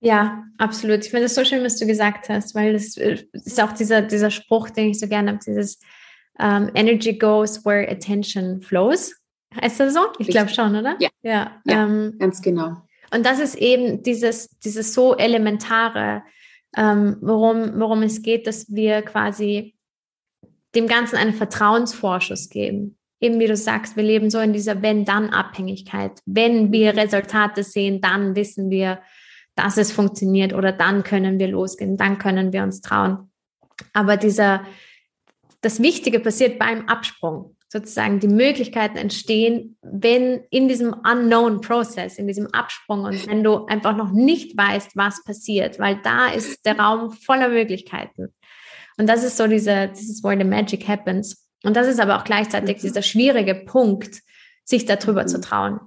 [0.01, 1.03] Ja, absolut.
[1.03, 4.01] Ich finde es so schön, was du gesagt hast, weil das äh, ist auch dieser,
[4.01, 5.79] dieser Spruch, den ich so gerne habe, dieses
[6.39, 9.13] um, ähm, Energy goes where attention flows.
[9.61, 9.99] Heißt das so?
[10.19, 10.95] Ich glaube schon, oder?
[10.99, 12.77] Ja, ja, ja ähm, ganz genau.
[13.11, 16.23] Und das ist eben dieses, dieses so elementare,
[16.77, 19.75] ähm, worum, worum es geht, dass wir quasi
[20.75, 22.97] dem Ganzen einen Vertrauensvorschuss geben.
[23.21, 26.19] Eben wie du sagst, wir leben so in dieser Wenn-Dann-Abhängigkeit.
[26.25, 28.99] Wenn wir Resultate sehen, dann wissen wir,
[29.55, 33.29] dass es funktioniert oder dann können wir losgehen, dann können wir uns trauen.
[33.93, 34.63] Aber dieser,
[35.61, 42.25] das Wichtige passiert beim Absprung sozusagen die Möglichkeiten entstehen, wenn in diesem unknown Process, in
[42.25, 46.79] diesem Absprung und wenn du einfach noch nicht weißt, was passiert, weil da ist der
[46.79, 48.33] Raum voller Möglichkeiten.
[48.97, 51.47] Und das ist so diese, dieses where the magic happens.
[51.63, 52.81] Und das ist aber auch gleichzeitig mhm.
[52.81, 54.19] dieser schwierige Punkt,
[54.65, 55.27] sich darüber mhm.
[55.27, 55.79] zu trauen.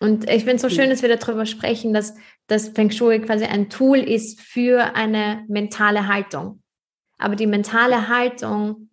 [0.00, 2.14] Und ich finde es so schön, dass wir darüber sprechen, dass
[2.48, 6.60] das Feng Shui quasi ein Tool ist für eine mentale Haltung.
[7.18, 8.88] Aber die mentale Haltung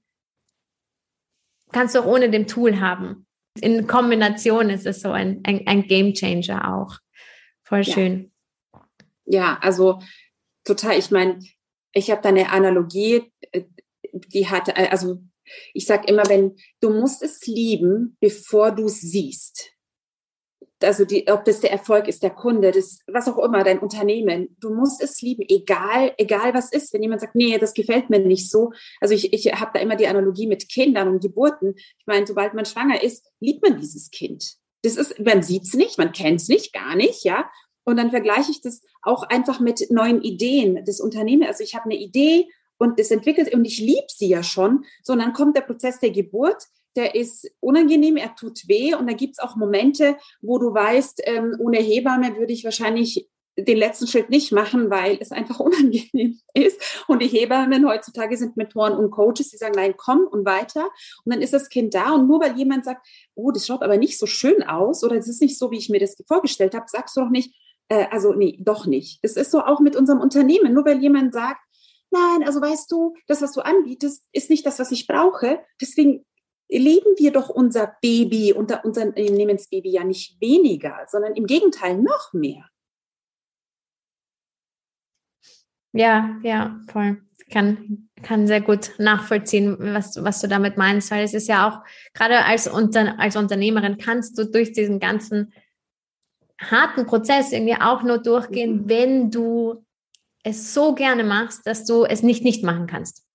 [1.71, 3.25] kannst du auch ohne dem Tool haben.
[3.61, 6.97] In Kombination ist es so ein, ein, ein Game Changer auch.
[7.63, 8.31] Voll schön.
[8.73, 8.81] Ja,
[9.25, 9.99] ja also
[10.63, 10.97] total.
[10.97, 11.39] Ich meine,
[11.93, 13.63] ich habe da eine Analogie, äh,
[14.11, 15.21] die hat, äh, also
[15.73, 19.73] ich sage immer, wenn du musst es lieben, bevor du es siehst
[20.83, 24.55] also die, ob das der Erfolg ist, der Kunde, das, was auch immer, dein Unternehmen,
[24.59, 26.93] du musst es lieben, egal, egal was ist.
[26.93, 28.71] Wenn jemand sagt, nee, das gefällt mir nicht so.
[29.01, 31.75] Also ich, ich habe da immer die Analogie mit Kindern und Geburten.
[31.75, 34.55] Ich meine, sobald man schwanger ist, liebt man dieses Kind.
[34.83, 37.49] Das ist, man sieht's nicht, man kennt's nicht, gar nicht, ja.
[37.83, 41.47] Und dann vergleiche ich das auch einfach mit neuen Ideen des Unternehmens.
[41.47, 44.85] Also ich habe eine Idee und das entwickelt und ich liebe sie ja schon.
[45.03, 46.63] So, und dann kommt der Prozess der Geburt
[46.95, 51.21] der ist unangenehm, er tut weh und da gibt es auch Momente, wo du weißt,
[51.25, 53.29] ähm, ohne Hebamme würde ich wahrscheinlich
[53.65, 56.81] den letzten Schritt nicht machen, weil es einfach unangenehm ist.
[57.07, 60.89] Und die Hebammen heutzutage sind Mentoren und Coaches, die sagen, nein, komm und weiter.
[61.23, 62.13] Und dann ist das Kind da.
[62.13, 65.27] Und nur weil jemand sagt, oh, das schaut aber nicht so schön aus oder es
[65.27, 67.53] ist nicht so, wie ich mir das vorgestellt habe, sagst du doch nicht,
[67.89, 69.19] äh, also nee, doch nicht.
[69.21, 70.73] Es ist so auch mit unserem Unternehmen.
[70.73, 71.61] Nur weil jemand sagt,
[72.11, 75.59] nein, also weißt du, das, was du anbietest, ist nicht das, was ich brauche.
[75.81, 76.25] Deswegen
[76.69, 82.31] leben wir doch unser Baby, unter unser Unternehmensbaby ja nicht weniger, sondern im Gegenteil noch
[82.33, 82.69] mehr.
[85.91, 87.21] Ja, ja, voll.
[87.51, 91.83] Kann, kann sehr gut nachvollziehen, was, was du damit meinst, weil es ist ja auch,
[92.13, 95.51] gerade als, Unter, als Unternehmerin kannst du durch diesen ganzen
[96.59, 98.89] harten Prozess irgendwie auch nur durchgehen, mhm.
[98.89, 99.83] wenn du
[100.43, 103.25] es so gerne machst, dass du es nicht nicht machen kannst.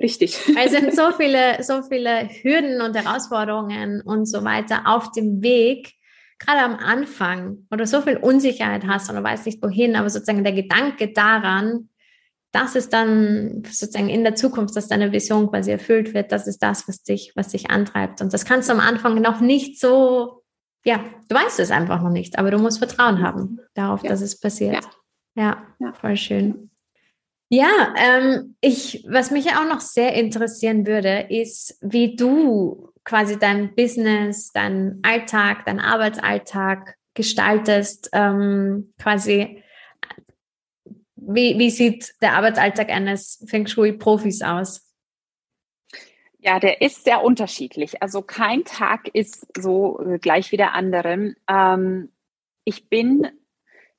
[0.00, 0.38] Richtig.
[0.58, 5.92] Es sind so viele, so viele Hürden und Herausforderungen und so weiter auf dem Weg,
[6.38, 10.42] gerade am Anfang oder so viel Unsicherheit hast und du weißt nicht wohin, aber sozusagen
[10.42, 11.90] der Gedanke daran,
[12.52, 16.62] dass es dann sozusagen in der Zukunft, dass deine Vision quasi erfüllt wird, das ist
[16.62, 18.20] das, was dich, was dich antreibt.
[18.20, 20.42] Und das kannst du am Anfang noch nicht so,
[20.84, 24.10] ja, du weißt es einfach noch nicht, aber du musst Vertrauen haben darauf, ja.
[24.10, 24.84] dass es passiert.
[25.36, 25.62] Ja.
[25.78, 26.69] ja, voll schön.
[27.52, 33.74] Ja, ähm, ich, was mich auch noch sehr interessieren würde, ist, wie du quasi dein
[33.74, 39.64] Business, dein Alltag, dein Arbeitsalltag gestaltest, ähm, quasi
[41.16, 44.88] wie, wie sieht der Arbeitsalltag eines Feng Shui-Profis aus?
[46.38, 48.00] Ja, der ist sehr unterschiedlich.
[48.00, 51.34] Also kein Tag ist so äh, gleich wie der andere.
[51.48, 52.12] Ähm,
[52.64, 53.28] ich bin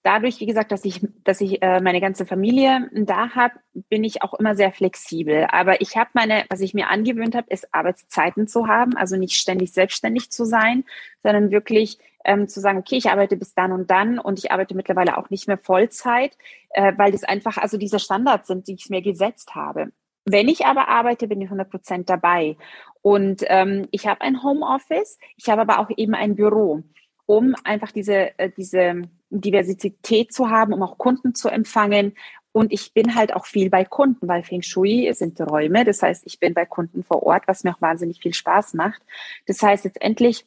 [0.04, 3.56] dadurch, wie gesagt, dass ich, dass ich äh, meine ganze Familie da habe,
[3.90, 5.48] bin ich auch immer sehr flexibel.
[5.52, 9.36] Aber ich habe meine, was ich mir angewöhnt habe, ist Arbeitszeiten zu haben, also nicht
[9.36, 10.84] ständig selbstständig zu sein,
[11.24, 14.76] sondern wirklich ähm, zu sagen, okay, ich arbeite bis dann und dann und ich arbeite
[14.76, 16.38] mittlerweile auch nicht mehr Vollzeit,
[16.72, 19.92] äh, weil das einfach also diese Standards sind, die ich mir gesetzt habe.
[20.26, 22.56] Wenn ich aber arbeite, bin ich 100 Prozent dabei.
[23.02, 26.84] Und ähm, ich habe ein Homeoffice, ich habe aber auch eben ein Büro,
[27.32, 32.14] um einfach diese, äh, diese Diversität zu haben, um auch Kunden zu empfangen.
[32.52, 35.86] Und ich bin halt auch viel bei Kunden, weil Feng Shui sind Räume.
[35.86, 39.02] Das heißt, ich bin bei Kunden vor Ort, was mir auch wahnsinnig viel Spaß macht.
[39.48, 40.46] Das heißt, letztendlich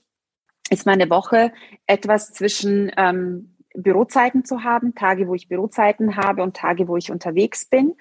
[0.68, 1.54] ist meine Woche
[1.86, 7.10] etwas zwischen ähm, Bürozeiten zu haben, Tage, wo ich Bürozeiten habe und Tage, wo ich
[7.10, 7.94] unterwegs bin.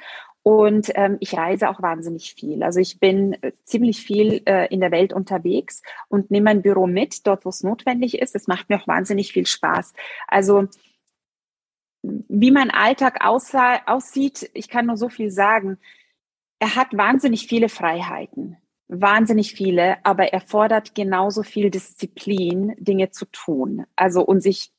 [0.44, 2.64] Und ähm, ich reise auch wahnsinnig viel.
[2.64, 6.86] Also ich bin äh, ziemlich viel äh, in der Welt unterwegs und nehme mein Büro
[6.86, 8.36] mit, dort, wo es notwendig ist.
[8.36, 9.94] Es macht mir auch wahnsinnig viel Spaß.
[10.28, 10.68] Also
[12.04, 15.78] wie mein Alltag aussah, aussieht, ich kann nur so viel sagen.
[16.60, 18.58] Er hat wahnsinnig viele Freiheiten,
[18.90, 23.86] wahnsinnig viele, aber er fordert genauso viel Disziplin, Dinge zu tun.
[23.96, 24.74] Also und sich,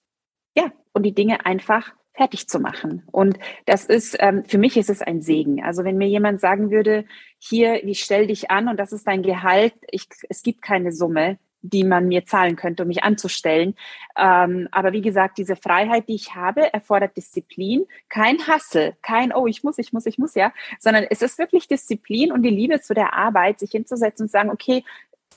[0.55, 3.03] ja, und die Dinge einfach fertig zu machen.
[3.11, 5.63] Und das ist, ähm, für mich ist es ein Segen.
[5.63, 7.05] Also wenn mir jemand sagen würde,
[7.39, 11.39] hier, ich stell dich an und das ist dein Gehalt, ich, es gibt keine Summe,
[11.61, 13.75] die man mir zahlen könnte, um mich anzustellen.
[14.17, 19.47] Ähm, aber wie gesagt, diese Freiheit, die ich habe, erfordert Disziplin, kein Hassel, kein, oh,
[19.47, 22.81] ich muss, ich muss, ich muss, ja, sondern es ist wirklich Disziplin und die Liebe
[22.81, 24.85] zu der Arbeit, sich hinzusetzen und sagen, okay,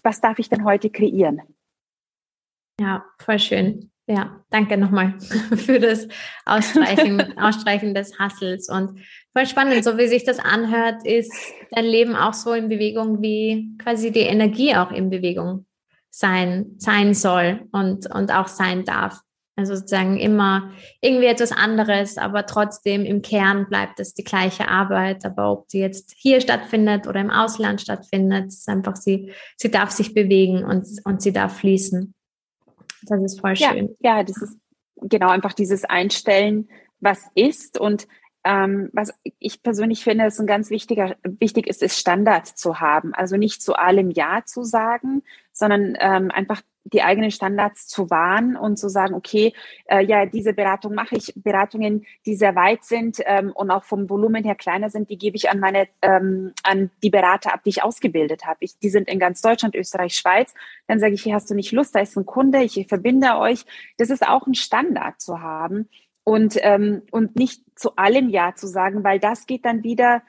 [0.04, 1.42] was darf ich denn heute kreieren?
[2.80, 3.90] Ja, voll schön.
[4.10, 5.16] Ja, danke nochmal
[5.56, 6.08] für das
[6.46, 8.70] Ausstreichen, Ausstreichen des Hassels.
[8.70, 9.02] Und
[9.34, 11.34] voll spannend, so wie sich das anhört, ist
[11.72, 15.66] dein Leben auch so in Bewegung, wie quasi die Energie auch in Bewegung
[16.10, 19.20] sein, sein soll und, und auch sein darf.
[19.58, 25.26] Also sozusagen immer irgendwie etwas anderes, aber trotzdem im Kern bleibt es die gleiche Arbeit.
[25.26, 29.90] Aber ob die jetzt hier stattfindet oder im Ausland stattfindet, ist einfach sie, sie darf
[29.90, 32.14] sich bewegen und, und sie darf fließen.
[33.10, 33.96] Das ist voll schön.
[34.00, 34.60] Ja, ja, das ist
[35.02, 38.08] genau einfach dieses Einstellen, was ist und
[38.44, 43.14] ähm, was ich persönlich finde, ist ein ganz wichtiger, wichtig ist, ist Standards zu haben.
[43.14, 46.62] Also nicht zu allem Ja zu sagen, sondern ähm, einfach
[46.94, 49.54] die eigenen Standards zu wahren und zu sagen, okay,
[49.86, 54.10] äh, ja, diese Beratung mache ich, Beratungen, die sehr weit sind ähm, und auch vom
[54.10, 57.70] Volumen her kleiner sind, die gebe ich an meine, ähm, an die Berater ab, die
[57.70, 58.58] ich ausgebildet habe.
[58.62, 60.54] Ich, die sind in ganz Deutschland, Österreich, Schweiz.
[60.88, 63.66] Dann sage ich, hier hast du nicht Lust, da ist ein Kunde, ich verbinde euch.
[63.98, 65.90] Das ist auch ein Standard zu haben
[66.24, 70.24] und, ähm, und nicht zu allem Ja zu sagen, weil das geht dann wieder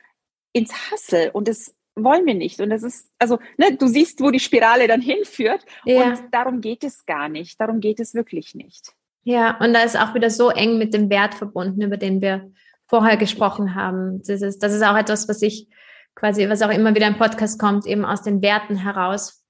[0.53, 2.61] ins Hassel und das wollen wir nicht.
[2.61, 5.65] Und das ist, also, ne, du siehst, wo die Spirale dann hinführt.
[5.85, 6.11] Ja.
[6.11, 7.61] Und darum geht es gar nicht.
[7.61, 8.93] Darum geht es wirklich nicht.
[9.25, 12.51] Ja, und da ist auch wieder so eng mit dem Wert verbunden, über den wir
[12.87, 14.23] vorher gesprochen haben.
[14.27, 15.69] Das ist, das ist auch etwas, was ich
[16.15, 19.45] quasi, was auch immer wieder im Podcast kommt, eben aus den Werten heraus.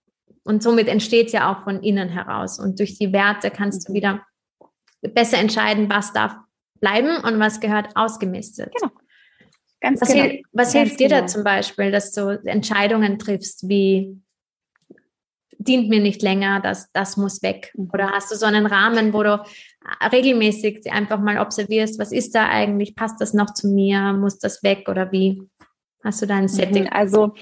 [0.45, 2.59] Und somit entsteht ja auch von innen heraus.
[2.59, 3.97] Und durch die Werte kannst du mhm.
[3.97, 4.23] wieder
[5.03, 6.35] besser entscheiden, was darf
[6.81, 8.73] bleiben und was gehört ausgemistet.
[8.81, 8.93] Genau.
[9.81, 10.25] Ganz was, genau.
[10.25, 11.21] Hil was Ganz hilft dir genau.
[11.21, 14.21] da zum Beispiel, dass du Entscheidungen triffst, wie
[15.59, 17.73] dient mir nicht länger, das, das muss weg?
[17.75, 17.91] Mhm.
[17.93, 19.43] Oder hast du so einen Rahmen, wo du
[20.13, 24.63] regelmäßig einfach mal observierst, was ist da eigentlich, passt das noch zu mir, muss das
[24.63, 25.43] weg oder wie?
[26.05, 26.49] Hast du da ein mhm.
[26.49, 26.89] Setting?
[26.89, 27.35] Also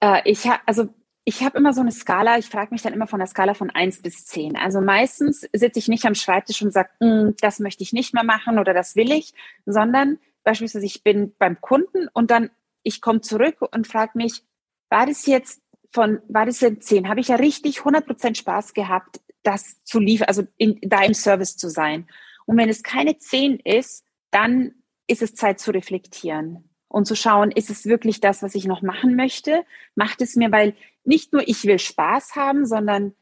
[0.00, 0.88] äh, ich habe, also
[1.24, 3.70] ich habe immer so eine Skala, ich frage mich dann immer von der Skala von
[3.70, 4.56] eins bis zehn.
[4.56, 8.24] Also meistens sitze ich nicht am Schreibtisch und sage, mm, das möchte ich nicht mehr
[8.24, 9.32] machen oder das will ich,
[9.64, 12.50] sondern beispielsweise ich bin beim Kunden und dann
[12.82, 14.42] ich komme zurück und frage mich,
[14.90, 15.62] war das jetzt
[15.92, 17.08] von, war das jetzt zehn?
[17.08, 21.56] Habe ich ja richtig 100% Spaß gehabt, das zu liefern, also in, da im Service
[21.56, 22.08] zu sein.
[22.46, 24.74] Und wenn es keine zehn ist, dann
[25.06, 28.82] ist es Zeit zu reflektieren und zu schauen, ist es wirklich das, was ich noch
[28.82, 29.64] machen möchte?
[29.94, 30.74] Macht es mir, weil
[31.04, 33.14] nicht nur ich will Spaß haben, sondern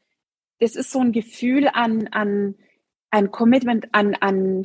[0.59, 2.55] das ist so ein Gefühl an, an
[3.11, 4.63] ein Commitment, an, an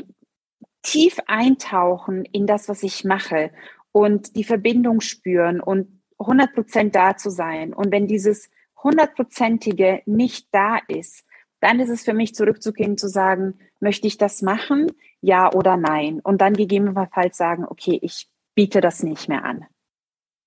[0.85, 3.51] tief eintauchen in das, was ich mache
[3.91, 7.73] und die Verbindung spüren und 100 Prozent da zu sein.
[7.73, 8.49] Und wenn dieses
[8.81, 11.25] hundertprozentige nicht da ist,
[11.59, 14.91] dann ist es für mich zurückzugehen, zu sagen, möchte ich das machen?
[15.21, 16.19] Ja oder nein?
[16.21, 19.65] Und dann gegebenenfalls sagen, okay, ich biete das nicht mehr an.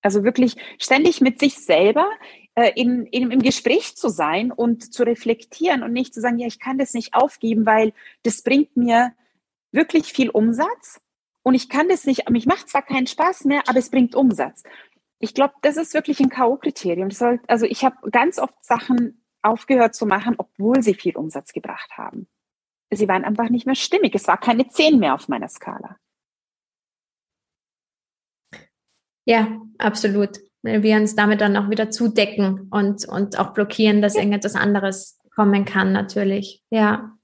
[0.01, 2.09] Also wirklich ständig mit sich selber
[2.55, 6.47] äh, in, in, im Gespräch zu sein und zu reflektieren und nicht zu sagen, ja,
[6.47, 7.91] ich kann das nicht aufgeben, weil
[8.23, 9.11] das bringt mir
[9.71, 11.01] wirklich viel Umsatz
[11.43, 14.63] und ich kann das nicht, mich macht zwar keinen Spaß mehr, aber es bringt Umsatz.
[15.19, 17.39] Ich glaube, das ist wirklich ein K.O.-Kriterium.
[17.47, 22.27] Also ich habe ganz oft Sachen aufgehört zu machen, obwohl sie viel Umsatz gebracht haben.
[22.91, 24.15] Sie waren einfach nicht mehr stimmig.
[24.15, 25.97] Es war keine 10 mehr auf meiner Skala.
[29.25, 30.39] Ja, absolut.
[30.63, 35.19] Weil wir uns damit dann auch wieder zudecken und, und auch blockieren, dass irgendetwas anderes
[35.35, 36.63] kommen kann, natürlich.
[36.69, 37.17] Ja,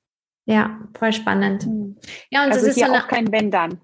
[0.46, 1.64] ja, voll spannend.
[1.64, 1.98] Hm.
[2.30, 3.80] Ja, und also das ist so eine, auch kein Wenn dann.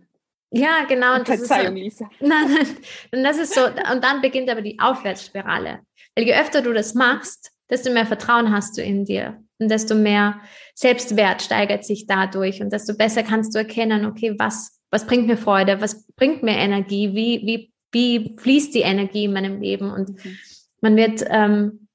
[0.51, 1.15] Ja, genau.
[1.15, 2.09] Und Verzeihung, das ist so, Lisa.
[2.19, 2.67] Nein, nein,
[3.13, 5.79] und das ist so, und dann beginnt aber die Aufwärtsspirale.
[6.15, 9.95] Weil je öfter du das machst, desto mehr Vertrauen hast du in dir und desto
[9.95, 10.41] mehr
[10.75, 15.37] Selbstwert steigert sich dadurch und desto besser kannst du erkennen, okay, was, was bringt mir
[15.37, 20.09] Freude, was bringt mir Energie, wie, wie, wie fließt die Energie in meinem Leben und
[20.09, 20.37] mhm.
[20.81, 21.87] man wird, ähm,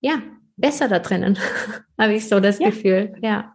[0.00, 0.22] ja,
[0.56, 1.38] besser da drinnen,
[1.98, 2.68] habe ich so das ja.
[2.68, 3.53] Gefühl, ja.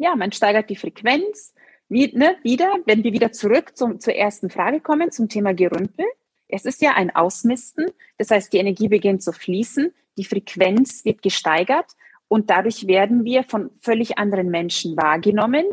[0.00, 1.52] Ja, man steigert die Frequenz,
[1.90, 6.06] wie, ne, wieder, wenn wir wieder zurück zum, zur ersten Frage kommen, zum Thema Gerümpel.
[6.48, 7.86] Es ist ja ein Ausmisten,
[8.16, 11.84] das heißt, die Energie beginnt zu fließen, die Frequenz wird gesteigert
[12.28, 15.66] und dadurch werden wir von völlig anderen Menschen wahrgenommen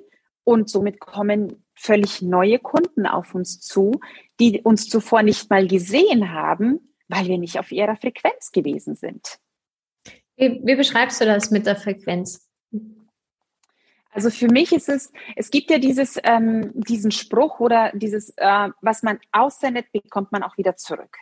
[0.44, 4.02] und somit kommen völlig neue Kunden auf uns zu,
[4.42, 9.40] die uns zuvor nicht mal gesehen haben, weil wir nicht auf ihrer Frequenz gewesen sind.
[10.36, 12.47] Wie, wie beschreibst du das mit der Frequenz?
[14.18, 18.70] Also für mich ist es, es gibt ja dieses, ähm, diesen Spruch oder dieses, äh,
[18.82, 21.18] was man aussendet, bekommt man auch wieder zurück.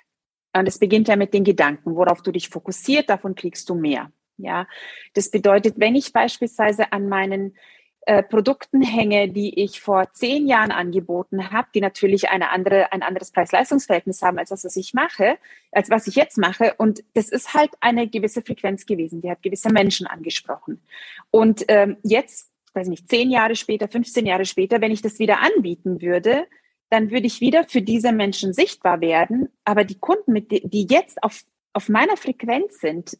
[0.55, 4.13] Und es beginnt ja mit den Gedanken, worauf du dich fokussiert, davon kriegst du mehr.
[4.37, 4.65] Ja,
[5.13, 7.57] das bedeutet, wenn ich beispielsweise an meinen
[8.05, 13.03] äh, Produkten hänge, die ich vor zehn Jahren angeboten habe, die natürlich eine andere, ein
[13.03, 15.37] anderes Preis-Leistungs-Verhältnis haben als das, was ich mache,
[15.73, 16.73] als was ich jetzt mache.
[16.77, 20.81] Und das ist halt eine gewisse Frequenz gewesen, die hat gewisse Menschen angesprochen.
[21.29, 25.41] Und ähm, jetzt weiß nicht, zehn Jahre später, 15 Jahre später, wenn ich das wieder
[25.41, 26.47] anbieten würde,
[26.89, 29.49] dann würde ich wieder für diese Menschen sichtbar werden.
[29.63, 33.17] Aber die Kunden, mit die, die jetzt auf, auf meiner Frequenz sind,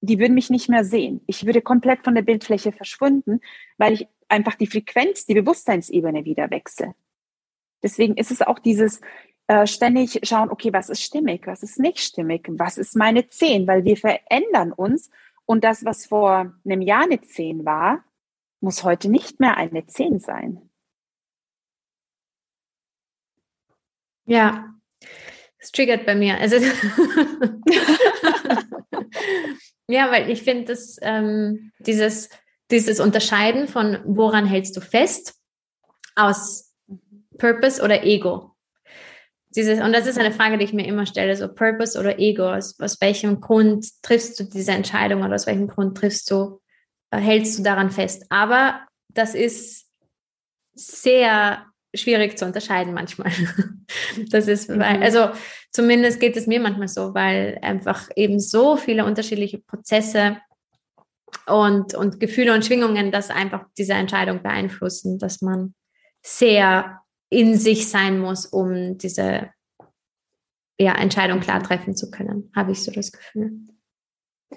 [0.00, 1.22] die würden mich nicht mehr sehen.
[1.26, 3.40] Ich würde komplett von der Bildfläche verschwinden,
[3.78, 6.94] weil ich einfach die Frequenz, die Bewusstseinsebene wieder wechsle.
[7.82, 9.00] Deswegen ist es auch dieses
[9.46, 13.66] äh, ständig schauen, okay, was ist stimmig, was ist nicht stimmig, was ist meine 10,
[13.66, 15.10] weil wir verändern uns
[15.44, 18.04] und das, was vor einem Jahr eine 10 war,
[18.64, 20.70] muss heute nicht mehr eine 10 sein.
[24.26, 24.74] Ja,
[25.58, 26.38] es triggert bei mir.
[26.38, 26.56] Also
[29.86, 32.30] ja, weil ich finde, dass ähm, dieses,
[32.70, 35.34] dieses Unterscheiden von woran hältst du fest
[36.16, 36.74] aus
[37.36, 38.56] Purpose oder Ego.
[39.50, 42.50] Dieses, und das ist eine Frage, die ich mir immer stelle, so Purpose oder Ego,
[42.50, 46.60] aus, aus welchem Grund triffst du diese Entscheidung oder aus welchem Grund triffst du
[47.16, 48.26] hältst du daran fest.
[48.30, 48.80] Aber
[49.12, 49.86] das ist
[50.74, 53.32] sehr schwierig zu unterscheiden manchmal.
[54.30, 55.02] Das ist, weil, mhm.
[55.02, 55.28] also
[55.70, 60.38] zumindest geht es mir manchmal so, weil einfach eben so viele unterschiedliche Prozesse
[61.46, 65.74] und, und Gefühle und Schwingungen das einfach diese Entscheidung beeinflussen, dass man
[66.22, 69.50] sehr in sich sein muss, um diese
[70.78, 73.52] ja, Entscheidung klar treffen zu können, habe ich so das Gefühl.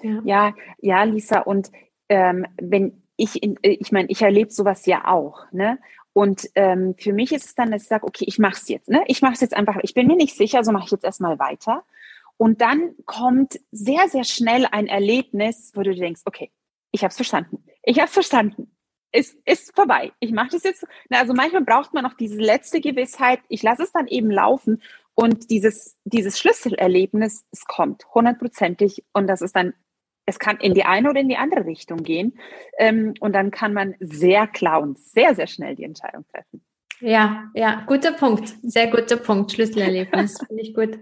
[0.02, 1.70] Ja, ja, ja Lisa, und
[2.08, 5.78] ähm, wenn ich, in, äh, ich meine, ich erlebe sowas ja auch, ne?
[6.12, 8.88] Und ähm, für mich ist es dann, dass ich sage, okay, ich mache es jetzt,
[8.88, 9.04] ne?
[9.06, 9.76] Ich mache es jetzt einfach.
[9.82, 11.84] Ich bin mir nicht sicher, so mache ich jetzt erstmal weiter.
[12.36, 16.50] Und dann kommt sehr, sehr schnell ein Erlebnis, wo du denkst, okay,
[16.92, 17.64] ich habe es verstanden.
[17.82, 18.70] Ich habe es verstanden.
[19.10, 20.12] Es ist vorbei.
[20.20, 20.86] Ich mache das jetzt.
[21.08, 23.40] Na, also manchmal braucht man noch diese letzte Gewissheit.
[23.48, 24.82] Ich lasse es dann eben laufen
[25.14, 29.74] und dieses, dieses Schlüsselerlebnis, es kommt hundertprozentig und das ist dann
[30.28, 32.38] es kann in die eine oder in die andere Richtung gehen.
[32.78, 36.62] Ähm, und dann kann man sehr klar und sehr, sehr schnell die Entscheidung treffen.
[37.00, 38.52] Ja, ja, guter Punkt.
[38.62, 39.52] Sehr guter Punkt.
[39.52, 40.38] Schlüsselerlebnis.
[40.46, 40.98] Finde ich gut.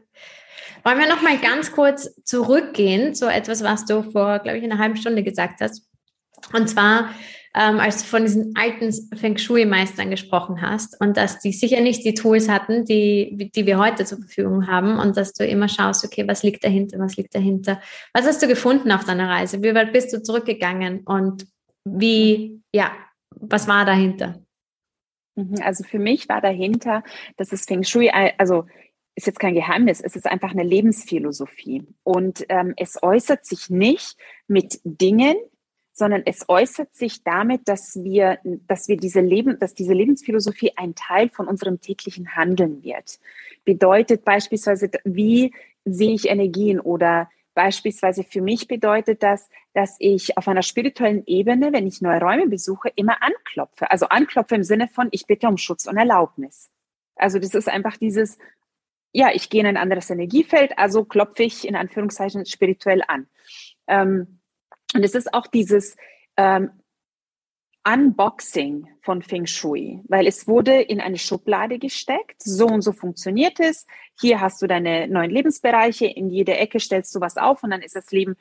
[0.84, 4.78] Wollen wir noch mal ganz kurz zurückgehen zu etwas, was du vor, glaube ich, einer
[4.78, 5.90] halben Stunde gesagt hast.
[6.52, 7.10] Und zwar
[7.56, 12.04] ähm, als du von diesen alten Feng Shui-Meistern gesprochen hast und dass die sicher nicht
[12.04, 16.04] die Tools hatten, die, die wir heute zur Verfügung haben und dass du immer schaust,
[16.04, 17.80] okay, was liegt dahinter, was liegt dahinter.
[18.12, 19.62] Was hast du gefunden auf deiner Reise?
[19.62, 21.46] Wie weit bist du zurückgegangen und
[21.84, 22.92] wie, ja,
[23.30, 24.42] was war dahinter?
[25.34, 27.04] Mhm, also für mich war dahinter,
[27.38, 28.66] dass es Feng Shui, also
[29.14, 31.86] ist jetzt kein Geheimnis, es ist einfach eine Lebensphilosophie.
[32.02, 35.36] Und ähm, es äußert sich nicht mit Dingen,
[35.96, 40.94] sondern es äußert sich damit, dass wir, dass wir diese Leben, dass diese Lebensphilosophie ein
[40.94, 43.18] Teil von unserem täglichen Handeln wird.
[43.64, 45.54] Bedeutet beispielsweise, wie
[45.86, 51.72] sehe ich Energien oder Beispielsweise für mich bedeutet das, dass ich auf einer spirituellen Ebene,
[51.72, 53.90] wenn ich neue Räume besuche, immer anklopfe.
[53.90, 56.70] Also anklopfe im Sinne von, ich bitte um Schutz und Erlaubnis.
[57.14, 58.36] Also das ist einfach dieses,
[59.12, 63.26] ja, ich gehe in ein anderes Energiefeld, also klopfe ich in Anführungszeichen spirituell an.
[63.86, 64.40] Ähm,
[64.94, 65.96] und es ist auch dieses
[66.36, 66.70] ähm,
[67.86, 72.42] Unboxing von Feng Shui, weil es wurde in eine Schublade gesteckt.
[72.42, 73.86] So und so funktioniert es.
[74.20, 76.06] Hier hast du deine neuen Lebensbereiche.
[76.06, 78.36] In jeder Ecke stellst du was auf und dann ist das Leben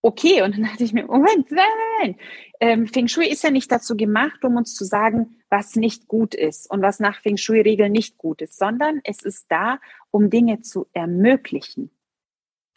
[0.00, 0.40] okay.
[0.40, 1.66] Und dann dachte ich mir, Moment, nein,
[2.00, 2.16] nein.
[2.60, 6.34] Ähm, Feng Shui ist ja nicht dazu gemacht, um uns zu sagen, was nicht gut
[6.34, 9.80] ist und was nach Feng Shui-Regeln nicht gut ist, sondern es ist da,
[10.10, 11.90] um Dinge zu ermöglichen.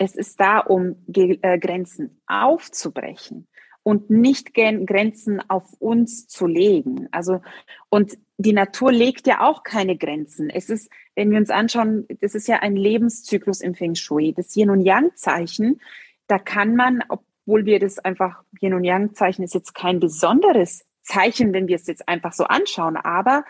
[0.04, 3.48] Es ist da, um äh, Grenzen aufzubrechen
[3.84, 7.08] und nicht Grenzen auf uns zu legen.
[7.12, 7.42] Also,
[7.90, 10.50] und die Natur legt ja auch keine Grenzen.
[10.50, 14.34] Es ist, wenn wir uns anschauen, das ist ja ein Lebenszyklus im Feng Shui.
[14.34, 15.80] Das Yin und Yang Zeichen,
[16.26, 20.84] da kann man, obwohl wir das einfach, Yin und Yang Zeichen ist jetzt kein besonderes
[21.04, 23.46] Zeichen, wenn wir es jetzt einfach so anschauen, aber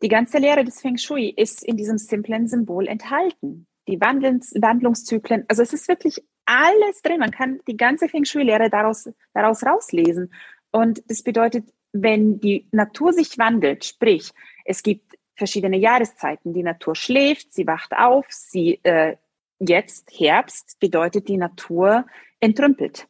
[0.00, 3.66] die ganze Lehre des Feng Shui ist in diesem simplen Symbol enthalten.
[3.86, 7.20] Die Wandlungs Wandlungszyklen, also es ist wirklich alles drin.
[7.20, 10.32] Man kann die ganze Feng Shui-Lehre daraus, daraus rauslesen.
[10.70, 14.30] Und das bedeutet, wenn die Natur sich wandelt, sprich,
[14.64, 19.16] es gibt verschiedene Jahreszeiten, die Natur schläft, sie wacht auf, sie äh,
[19.58, 22.06] jetzt Herbst bedeutet, die Natur
[22.40, 23.06] entrümpelt.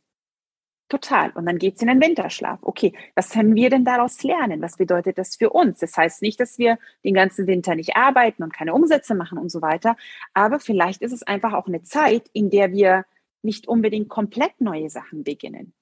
[0.89, 1.31] Total.
[1.31, 2.59] Und dann geht's in den Winterschlaf.
[2.63, 4.61] Okay, was können wir denn daraus lernen?
[4.61, 5.79] Was bedeutet das für uns?
[5.79, 9.51] Das heißt nicht, dass wir den ganzen Winter nicht arbeiten und keine Umsätze machen und
[9.51, 9.97] so weiter.
[10.35, 13.07] Aber vielleicht ist es einfach auch eine Zeit, in der wir
[13.43, 15.73] nicht unbedingt komplett neue Sachen beginnen.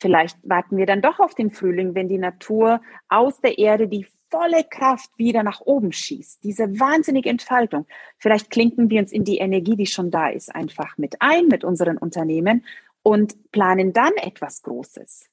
[0.00, 4.06] Vielleicht warten wir dann doch auf den Frühling, wenn die Natur aus der Erde die
[4.30, 6.42] volle Kraft wieder nach oben schießt.
[6.44, 7.86] Diese wahnsinnige Entfaltung.
[8.18, 11.64] Vielleicht klinken wir uns in die Energie, die schon da ist, einfach mit ein, mit
[11.64, 12.64] unseren Unternehmen
[13.04, 15.30] und planen dann etwas Großes.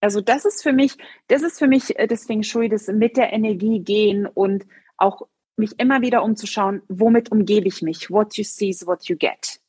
[0.00, 0.96] Also das ist für mich,
[1.28, 4.66] das ist für mich äh, das Shui, das mit der Energie gehen und
[4.98, 5.22] auch
[5.56, 8.10] mich immer wieder umzuschauen, womit umgebe ich mich?
[8.10, 9.60] What you see is what you get.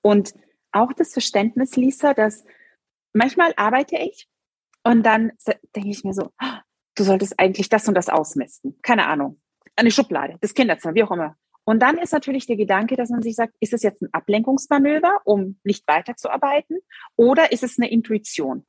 [0.00, 0.32] Und
[0.70, 2.44] auch das Verständnis, Lisa, dass
[3.12, 4.28] manchmal arbeite ich
[4.84, 5.32] und dann
[5.74, 6.62] denke ich mir so, ah,
[6.94, 8.78] du solltest eigentlich das und das ausmisten.
[8.82, 9.40] Keine Ahnung.
[9.74, 11.36] Eine Schublade, das Kinderzimmer, wie auch immer.
[11.68, 15.20] Und dann ist natürlich der Gedanke, dass man sich sagt, ist es jetzt ein Ablenkungsmanöver,
[15.26, 16.78] um nicht weiterzuarbeiten,
[17.14, 18.64] oder ist es eine Intuition?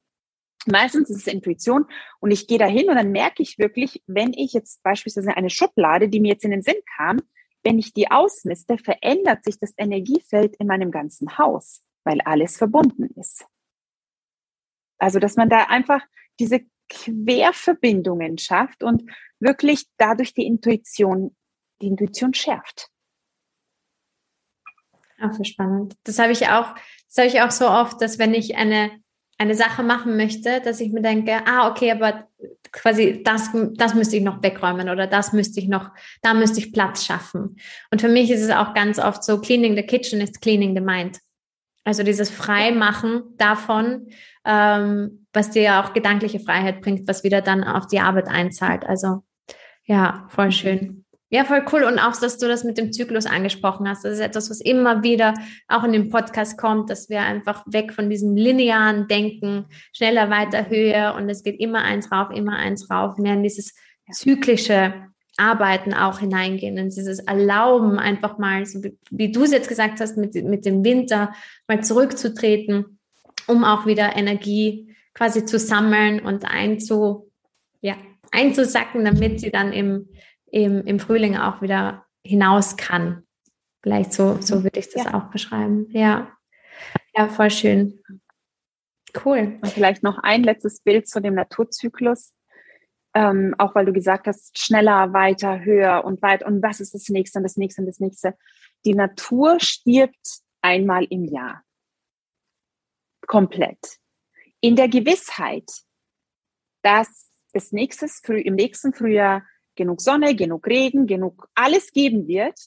[0.66, 1.86] Meistens ist es Intuition
[2.20, 6.10] und ich gehe dahin und dann merke ich wirklich, wenn ich jetzt beispielsweise eine Schublade,
[6.10, 7.22] die mir jetzt in den Sinn kam,
[7.64, 13.18] wenn ich die ausmiste, verändert sich das Energiefeld in meinem ganzen Haus, weil alles verbunden
[13.18, 13.46] ist.
[14.98, 16.02] Also, dass man da einfach
[16.38, 21.34] diese Querverbindungen schafft und wirklich dadurch die Intuition,
[21.82, 22.90] die Intuition schärft.
[25.22, 25.96] Auch so spannend.
[26.04, 26.76] Das habe ich auch,
[27.08, 28.92] das habe ich auch so oft, dass wenn ich eine
[29.40, 32.28] eine Sache machen möchte, dass ich mir denke, ah, okay, aber
[32.74, 36.74] quasi das, das müsste ich noch wegräumen oder das müsste ich noch, da müsste ich
[36.74, 37.56] Platz schaffen.
[37.90, 40.82] Und für mich ist es auch ganz oft so, cleaning the kitchen is cleaning the
[40.82, 41.20] mind.
[41.86, 44.10] Also dieses Freimachen davon,
[44.44, 48.86] ähm, was dir ja auch gedankliche Freiheit bringt, was wieder dann auf die Arbeit einzahlt.
[48.86, 49.24] Also
[49.86, 50.99] ja, voll schön.
[51.32, 51.84] Ja, voll cool.
[51.84, 54.04] Und auch, dass du das mit dem Zyklus angesprochen hast.
[54.04, 55.36] Das ist etwas, was immer wieder
[55.68, 60.70] auch in dem Podcast kommt, dass wir einfach weg von diesem linearen Denken, schneller, weiter,
[60.70, 63.76] höher und es geht immer eins rauf, immer eins rauf, mehr in dieses
[64.12, 64.94] zyklische
[65.38, 70.02] Arbeiten auch hineingehen, in dieses Erlauben, einfach mal, so wie, wie du es jetzt gesagt
[70.02, 71.34] hast, mit, mit dem Winter
[71.68, 73.00] mal zurückzutreten,
[73.48, 77.32] um auch wieder Energie quasi zu sammeln und einzu,
[77.82, 77.96] ja,
[78.32, 80.10] einzusacken, damit sie dann im
[80.52, 83.24] im, im Frühling auch wieder hinaus kann.
[83.82, 85.14] Vielleicht so, so würde ich das ja.
[85.14, 85.88] auch beschreiben.
[85.92, 86.32] Ja.
[87.16, 88.02] Ja, voll schön.
[89.26, 89.58] Cool.
[89.62, 92.34] Und vielleicht noch ein letztes Bild zu dem Naturzyklus.
[93.16, 96.44] Ähm, auch weil du gesagt hast, schneller, weiter, höher und weit.
[96.44, 98.38] Und was ist das nächste und das nächste und das nächste?
[98.86, 101.64] Die Natur stirbt einmal im Jahr.
[103.26, 103.98] Komplett.
[104.62, 105.70] In der Gewissheit,
[106.84, 109.44] dass es nächstes Früh, im nächsten Frühjahr
[109.80, 112.60] genug Sonne, genug Regen, genug alles geben wird,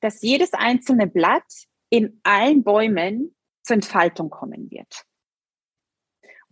[0.00, 1.44] dass jedes einzelne Blatt
[1.90, 5.04] in allen Bäumen zur Entfaltung kommen wird.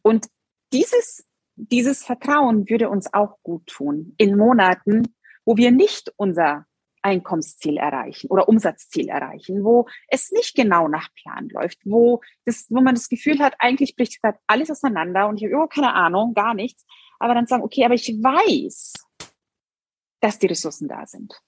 [0.02, 0.28] Und
[0.72, 6.66] dieses, dieses Vertrauen würde uns auch gut tun in Monaten, wo wir nicht unser
[7.02, 12.80] Einkommensziel erreichen oder Umsatzziel erreichen, wo es nicht genau nach Plan läuft, wo, das, wo
[12.80, 16.34] man das Gefühl hat, eigentlich bricht gerade alles auseinander und ich habe überhaupt keine Ahnung,
[16.34, 16.86] gar nichts.
[17.18, 18.94] Aber dann sagen, okay, aber ich weiß,
[20.24, 21.38] dass die Ressourcen da sind.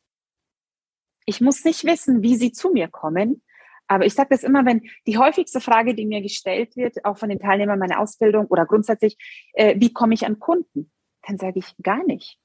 [1.25, 3.43] Ich muss nicht wissen, wie sie zu mir kommen,
[3.89, 7.29] aber ich sage das immer, wenn die häufigste Frage, die mir gestellt wird, auch von
[7.29, 9.17] den Teilnehmern meiner Ausbildung oder grundsätzlich,
[9.55, 10.93] äh, wie komme ich an Kunden?
[11.27, 12.39] Dann sage ich gar nicht.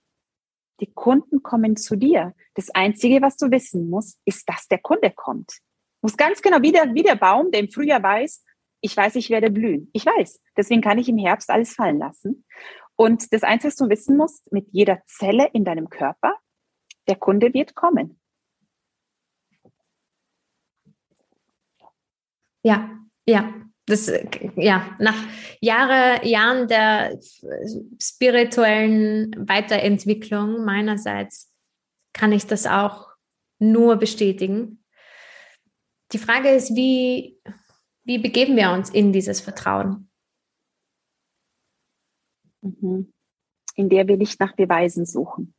[0.80, 2.34] Die Kunden kommen zu dir.
[2.54, 5.52] Das Einzige, was du wissen musst, ist, dass der Kunde kommt.
[6.02, 8.44] Du musst ganz genau wie der, wie der Baum, der im Frühjahr weiß,
[8.82, 9.90] ich weiß, ich werde blühen.
[9.94, 10.42] Ich weiß.
[10.58, 12.46] Deswegen kann ich im Herbst alles fallen lassen.
[13.02, 16.36] Und das Einzige, was du wissen musst, mit jeder Zelle in deinem Körper,
[17.08, 18.22] der Kunde wird kommen.
[22.62, 22.92] Ja,
[23.26, 23.56] ja,
[23.88, 24.12] das,
[24.56, 25.18] ja, nach
[25.62, 27.20] Jahre, Jahren der
[28.00, 31.52] spirituellen Weiterentwicklung meinerseits
[32.14, 33.08] kann ich das auch
[33.58, 34.86] nur bestätigen.
[36.12, 37.42] Die Frage ist, wie,
[38.04, 40.11] wie begeben wir uns in dieses Vertrauen?
[42.62, 43.12] Mhm.
[43.76, 45.54] In der wir nicht nach Beweisen suchen.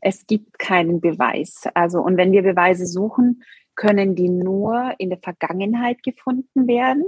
[0.00, 1.64] Es gibt keinen Beweis.
[1.74, 3.42] Also, und wenn wir Beweise suchen,
[3.74, 7.04] können die nur in der Vergangenheit gefunden werden.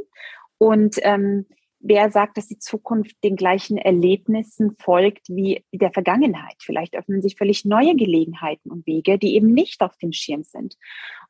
[0.58, 1.46] Und ähm,
[1.80, 6.56] wer sagt, dass die Zukunft den gleichen Erlebnissen folgt wie der Vergangenheit?
[6.60, 10.76] Vielleicht öffnen sich völlig neue Gelegenheiten und Wege, die eben nicht auf dem Schirm sind.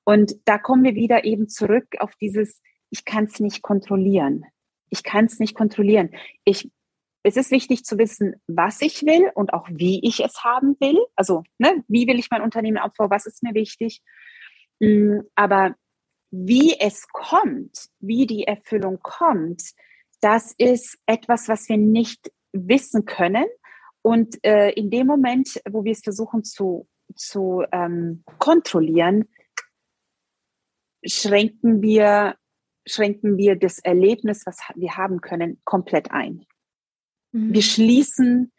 [0.05, 4.45] Und da kommen wir wieder eben zurück auf dieses, ich kann es nicht kontrollieren.
[4.91, 6.11] Ich kann es nicht kontrollieren.
[6.45, 6.71] Ich,
[7.23, 10.99] es ist wichtig zu wissen, was ich will und auch wie ich es haben will.
[11.17, 13.11] Also, ne, wie will ich mein Unternehmen aufbauen?
[13.11, 14.03] Was ist mir wichtig?
[14.81, 15.75] Mm, aber
[16.31, 19.63] wie es kommt, wie die Erfüllung kommt,
[20.21, 23.47] das ist etwas, was wir nicht wissen können.
[24.03, 29.29] Und äh, in dem Moment, wo wir es versuchen zu, zu ähm, kontrollieren,
[31.05, 32.37] schränken wir,
[32.89, 36.45] schränken wir das Erlebnis, was wir haben können, komplett ein.
[37.33, 37.53] Mhm.
[37.53, 38.53] Wir schließen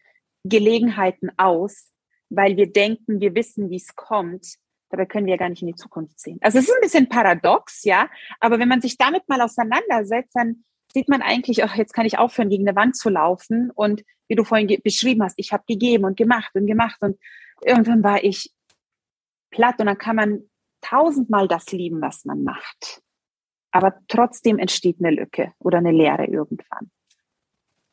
[0.43, 1.91] Gelegenheiten aus,
[2.29, 4.59] weil wir denken, wir wissen, wie es kommt,
[4.89, 6.39] Dabei können wir ja gar nicht in die Zukunft sehen.
[6.41, 8.09] Also es ist ein bisschen paradox, ja.
[8.39, 12.17] Aber wenn man sich damit mal auseinandersetzt, dann sieht man eigentlich, ach, jetzt kann ich
[12.17, 13.71] aufhören, gegen eine Wand zu laufen.
[13.71, 16.97] Und wie du vorhin beschrieben hast, ich habe gegeben und gemacht und gemacht.
[17.01, 17.19] Und
[17.63, 18.51] irgendwann war ich
[19.51, 20.49] platt und dann kann man
[20.81, 23.01] tausendmal das lieben, was man macht.
[23.71, 26.89] Aber trotzdem entsteht eine Lücke oder eine Leere irgendwann.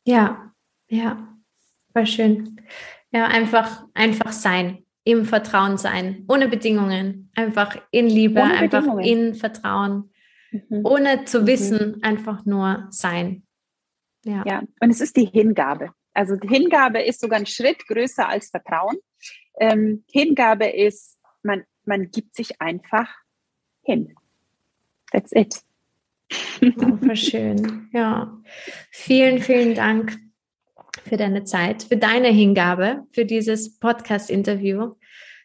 [0.05, 0.53] Ja,
[0.87, 1.27] ja,
[1.93, 2.61] war schön.
[3.11, 9.35] Ja, einfach, einfach sein im Vertrauen sein, ohne Bedingungen, einfach in Liebe, ohne einfach in
[9.35, 10.11] Vertrauen,
[10.51, 10.85] mhm.
[10.85, 11.47] ohne zu mhm.
[11.47, 12.03] wissen, mhm.
[12.03, 13.43] einfach nur sein.
[14.25, 14.43] Ja.
[14.45, 15.91] ja, und es ist die Hingabe.
[16.13, 18.97] Also die Hingabe ist sogar ein Schritt größer als Vertrauen.
[19.59, 23.07] Ähm, Hingabe ist, man, man gibt sich einfach
[23.83, 24.13] hin.
[25.11, 25.61] That's it.
[26.61, 27.89] Oh, schön.
[27.93, 28.37] Ja.
[28.91, 30.17] Vielen, vielen Dank
[31.07, 34.95] für deine Zeit, für deine Hingabe, für dieses Podcast-Interview.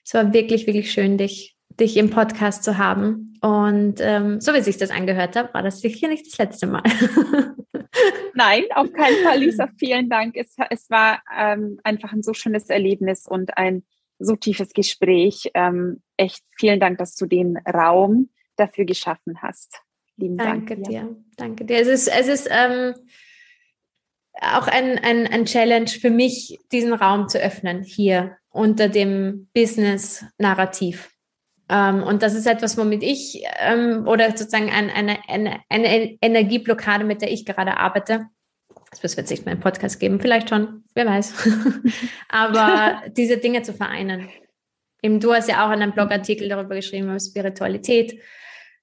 [0.05, 3.35] Es war wirklich, wirklich schön, dich, dich im Podcast zu haben.
[3.41, 6.83] Und ähm, so wie sich das angehört hat, war das sicher nicht das letzte Mal.
[8.35, 9.69] Nein, auf keinen Fall, Lisa.
[9.79, 10.37] Vielen Dank.
[10.37, 13.85] Es, es war ähm, einfach ein so schönes Erlebnis und ein
[14.19, 15.51] so tiefes Gespräch.
[15.55, 19.83] Ähm, echt vielen Dank, dass du den Raum dafür geschaffen hast.
[20.23, 21.17] Lieben Danke Dank dir.
[21.37, 21.81] Danke dir.
[21.81, 22.95] Es ist, es ist ähm,
[24.41, 31.11] auch ein, ein, ein Challenge für mich, diesen Raum zu öffnen hier unter dem Business-Narrativ.
[31.69, 37.03] Ähm, und das ist etwas, womit ich ähm, oder sozusagen ein, eine, eine, eine Energieblockade,
[37.03, 38.27] mit der ich gerade arbeite.
[38.93, 41.49] Das wird nicht mehr im Podcast geben, vielleicht schon, wer weiß.
[42.29, 44.29] Aber diese Dinge zu vereinen.
[45.03, 48.21] Eben, du hast ja auch einen Blogartikel darüber geschrieben, über Spiritualität.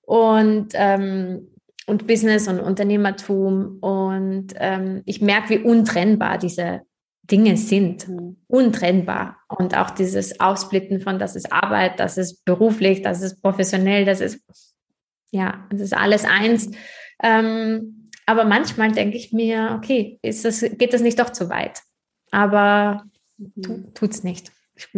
[0.09, 1.49] Und ähm,
[1.89, 3.79] und Business und Unternehmertum.
[3.79, 6.81] Und ähm, ich merke, wie untrennbar diese
[7.23, 8.07] Dinge sind.
[8.07, 8.37] Mhm.
[8.47, 9.37] Untrennbar.
[9.47, 14.21] Und auch dieses Aufsplitten von, das ist Arbeit, das ist beruflich, das ist professionell, das
[14.21, 14.41] ist,
[15.31, 16.69] ja, das ist alles eins.
[17.21, 21.81] Ähm, aber manchmal denke ich mir, okay, ist das, geht das nicht doch zu weit?
[22.31, 23.03] Aber
[23.37, 23.93] mhm.
[23.95, 24.51] tut es nicht.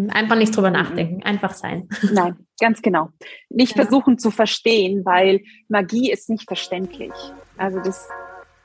[0.09, 0.75] Einfach nicht drüber mhm.
[0.75, 1.87] nachdenken, einfach sein.
[2.11, 3.09] Nein, ganz genau.
[3.49, 3.83] Nicht ja.
[3.83, 7.13] versuchen zu verstehen, weil Magie ist nicht verständlich.
[7.57, 8.09] Also das,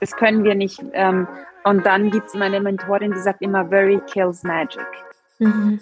[0.00, 0.82] das können wir nicht.
[0.92, 1.26] Ähm,
[1.64, 4.86] und dann gibt es meine Mentorin, die sagt immer, very kills magic.
[5.38, 5.80] Mhm.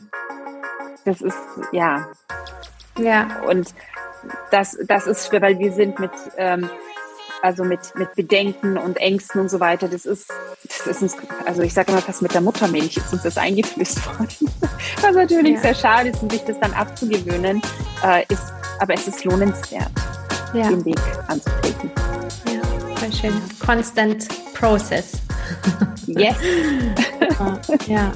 [1.05, 1.39] Das ist,
[1.72, 2.09] ja.
[2.99, 3.43] Ja.
[3.43, 3.74] Und
[4.51, 6.68] das, das ist schwer, weil wir sind mit, ähm,
[7.45, 10.32] also mit, mit Bedenken und Ängsten und so weiter, das ist,
[10.62, 14.07] das ist uns, also ich sage immer fast mit der Muttermilch ist uns das eingeflößt
[14.07, 14.51] worden.
[15.03, 15.61] Was natürlich ja.
[15.61, 17.61] sehr schade ist, um sich das dann abzugewöhnen,
[18.03, 19.90] äh, ist, aber es ist lohnenswert,
[20.55, 20.68] ja.
[20.70, 21.90] den Weg anzutreten.
[22.47, 23.42] Ja, voll schön.
[23.64, 25.12] Constant Process.
[26.07, 26.36] Yes.
[27.86, 28.11] ja.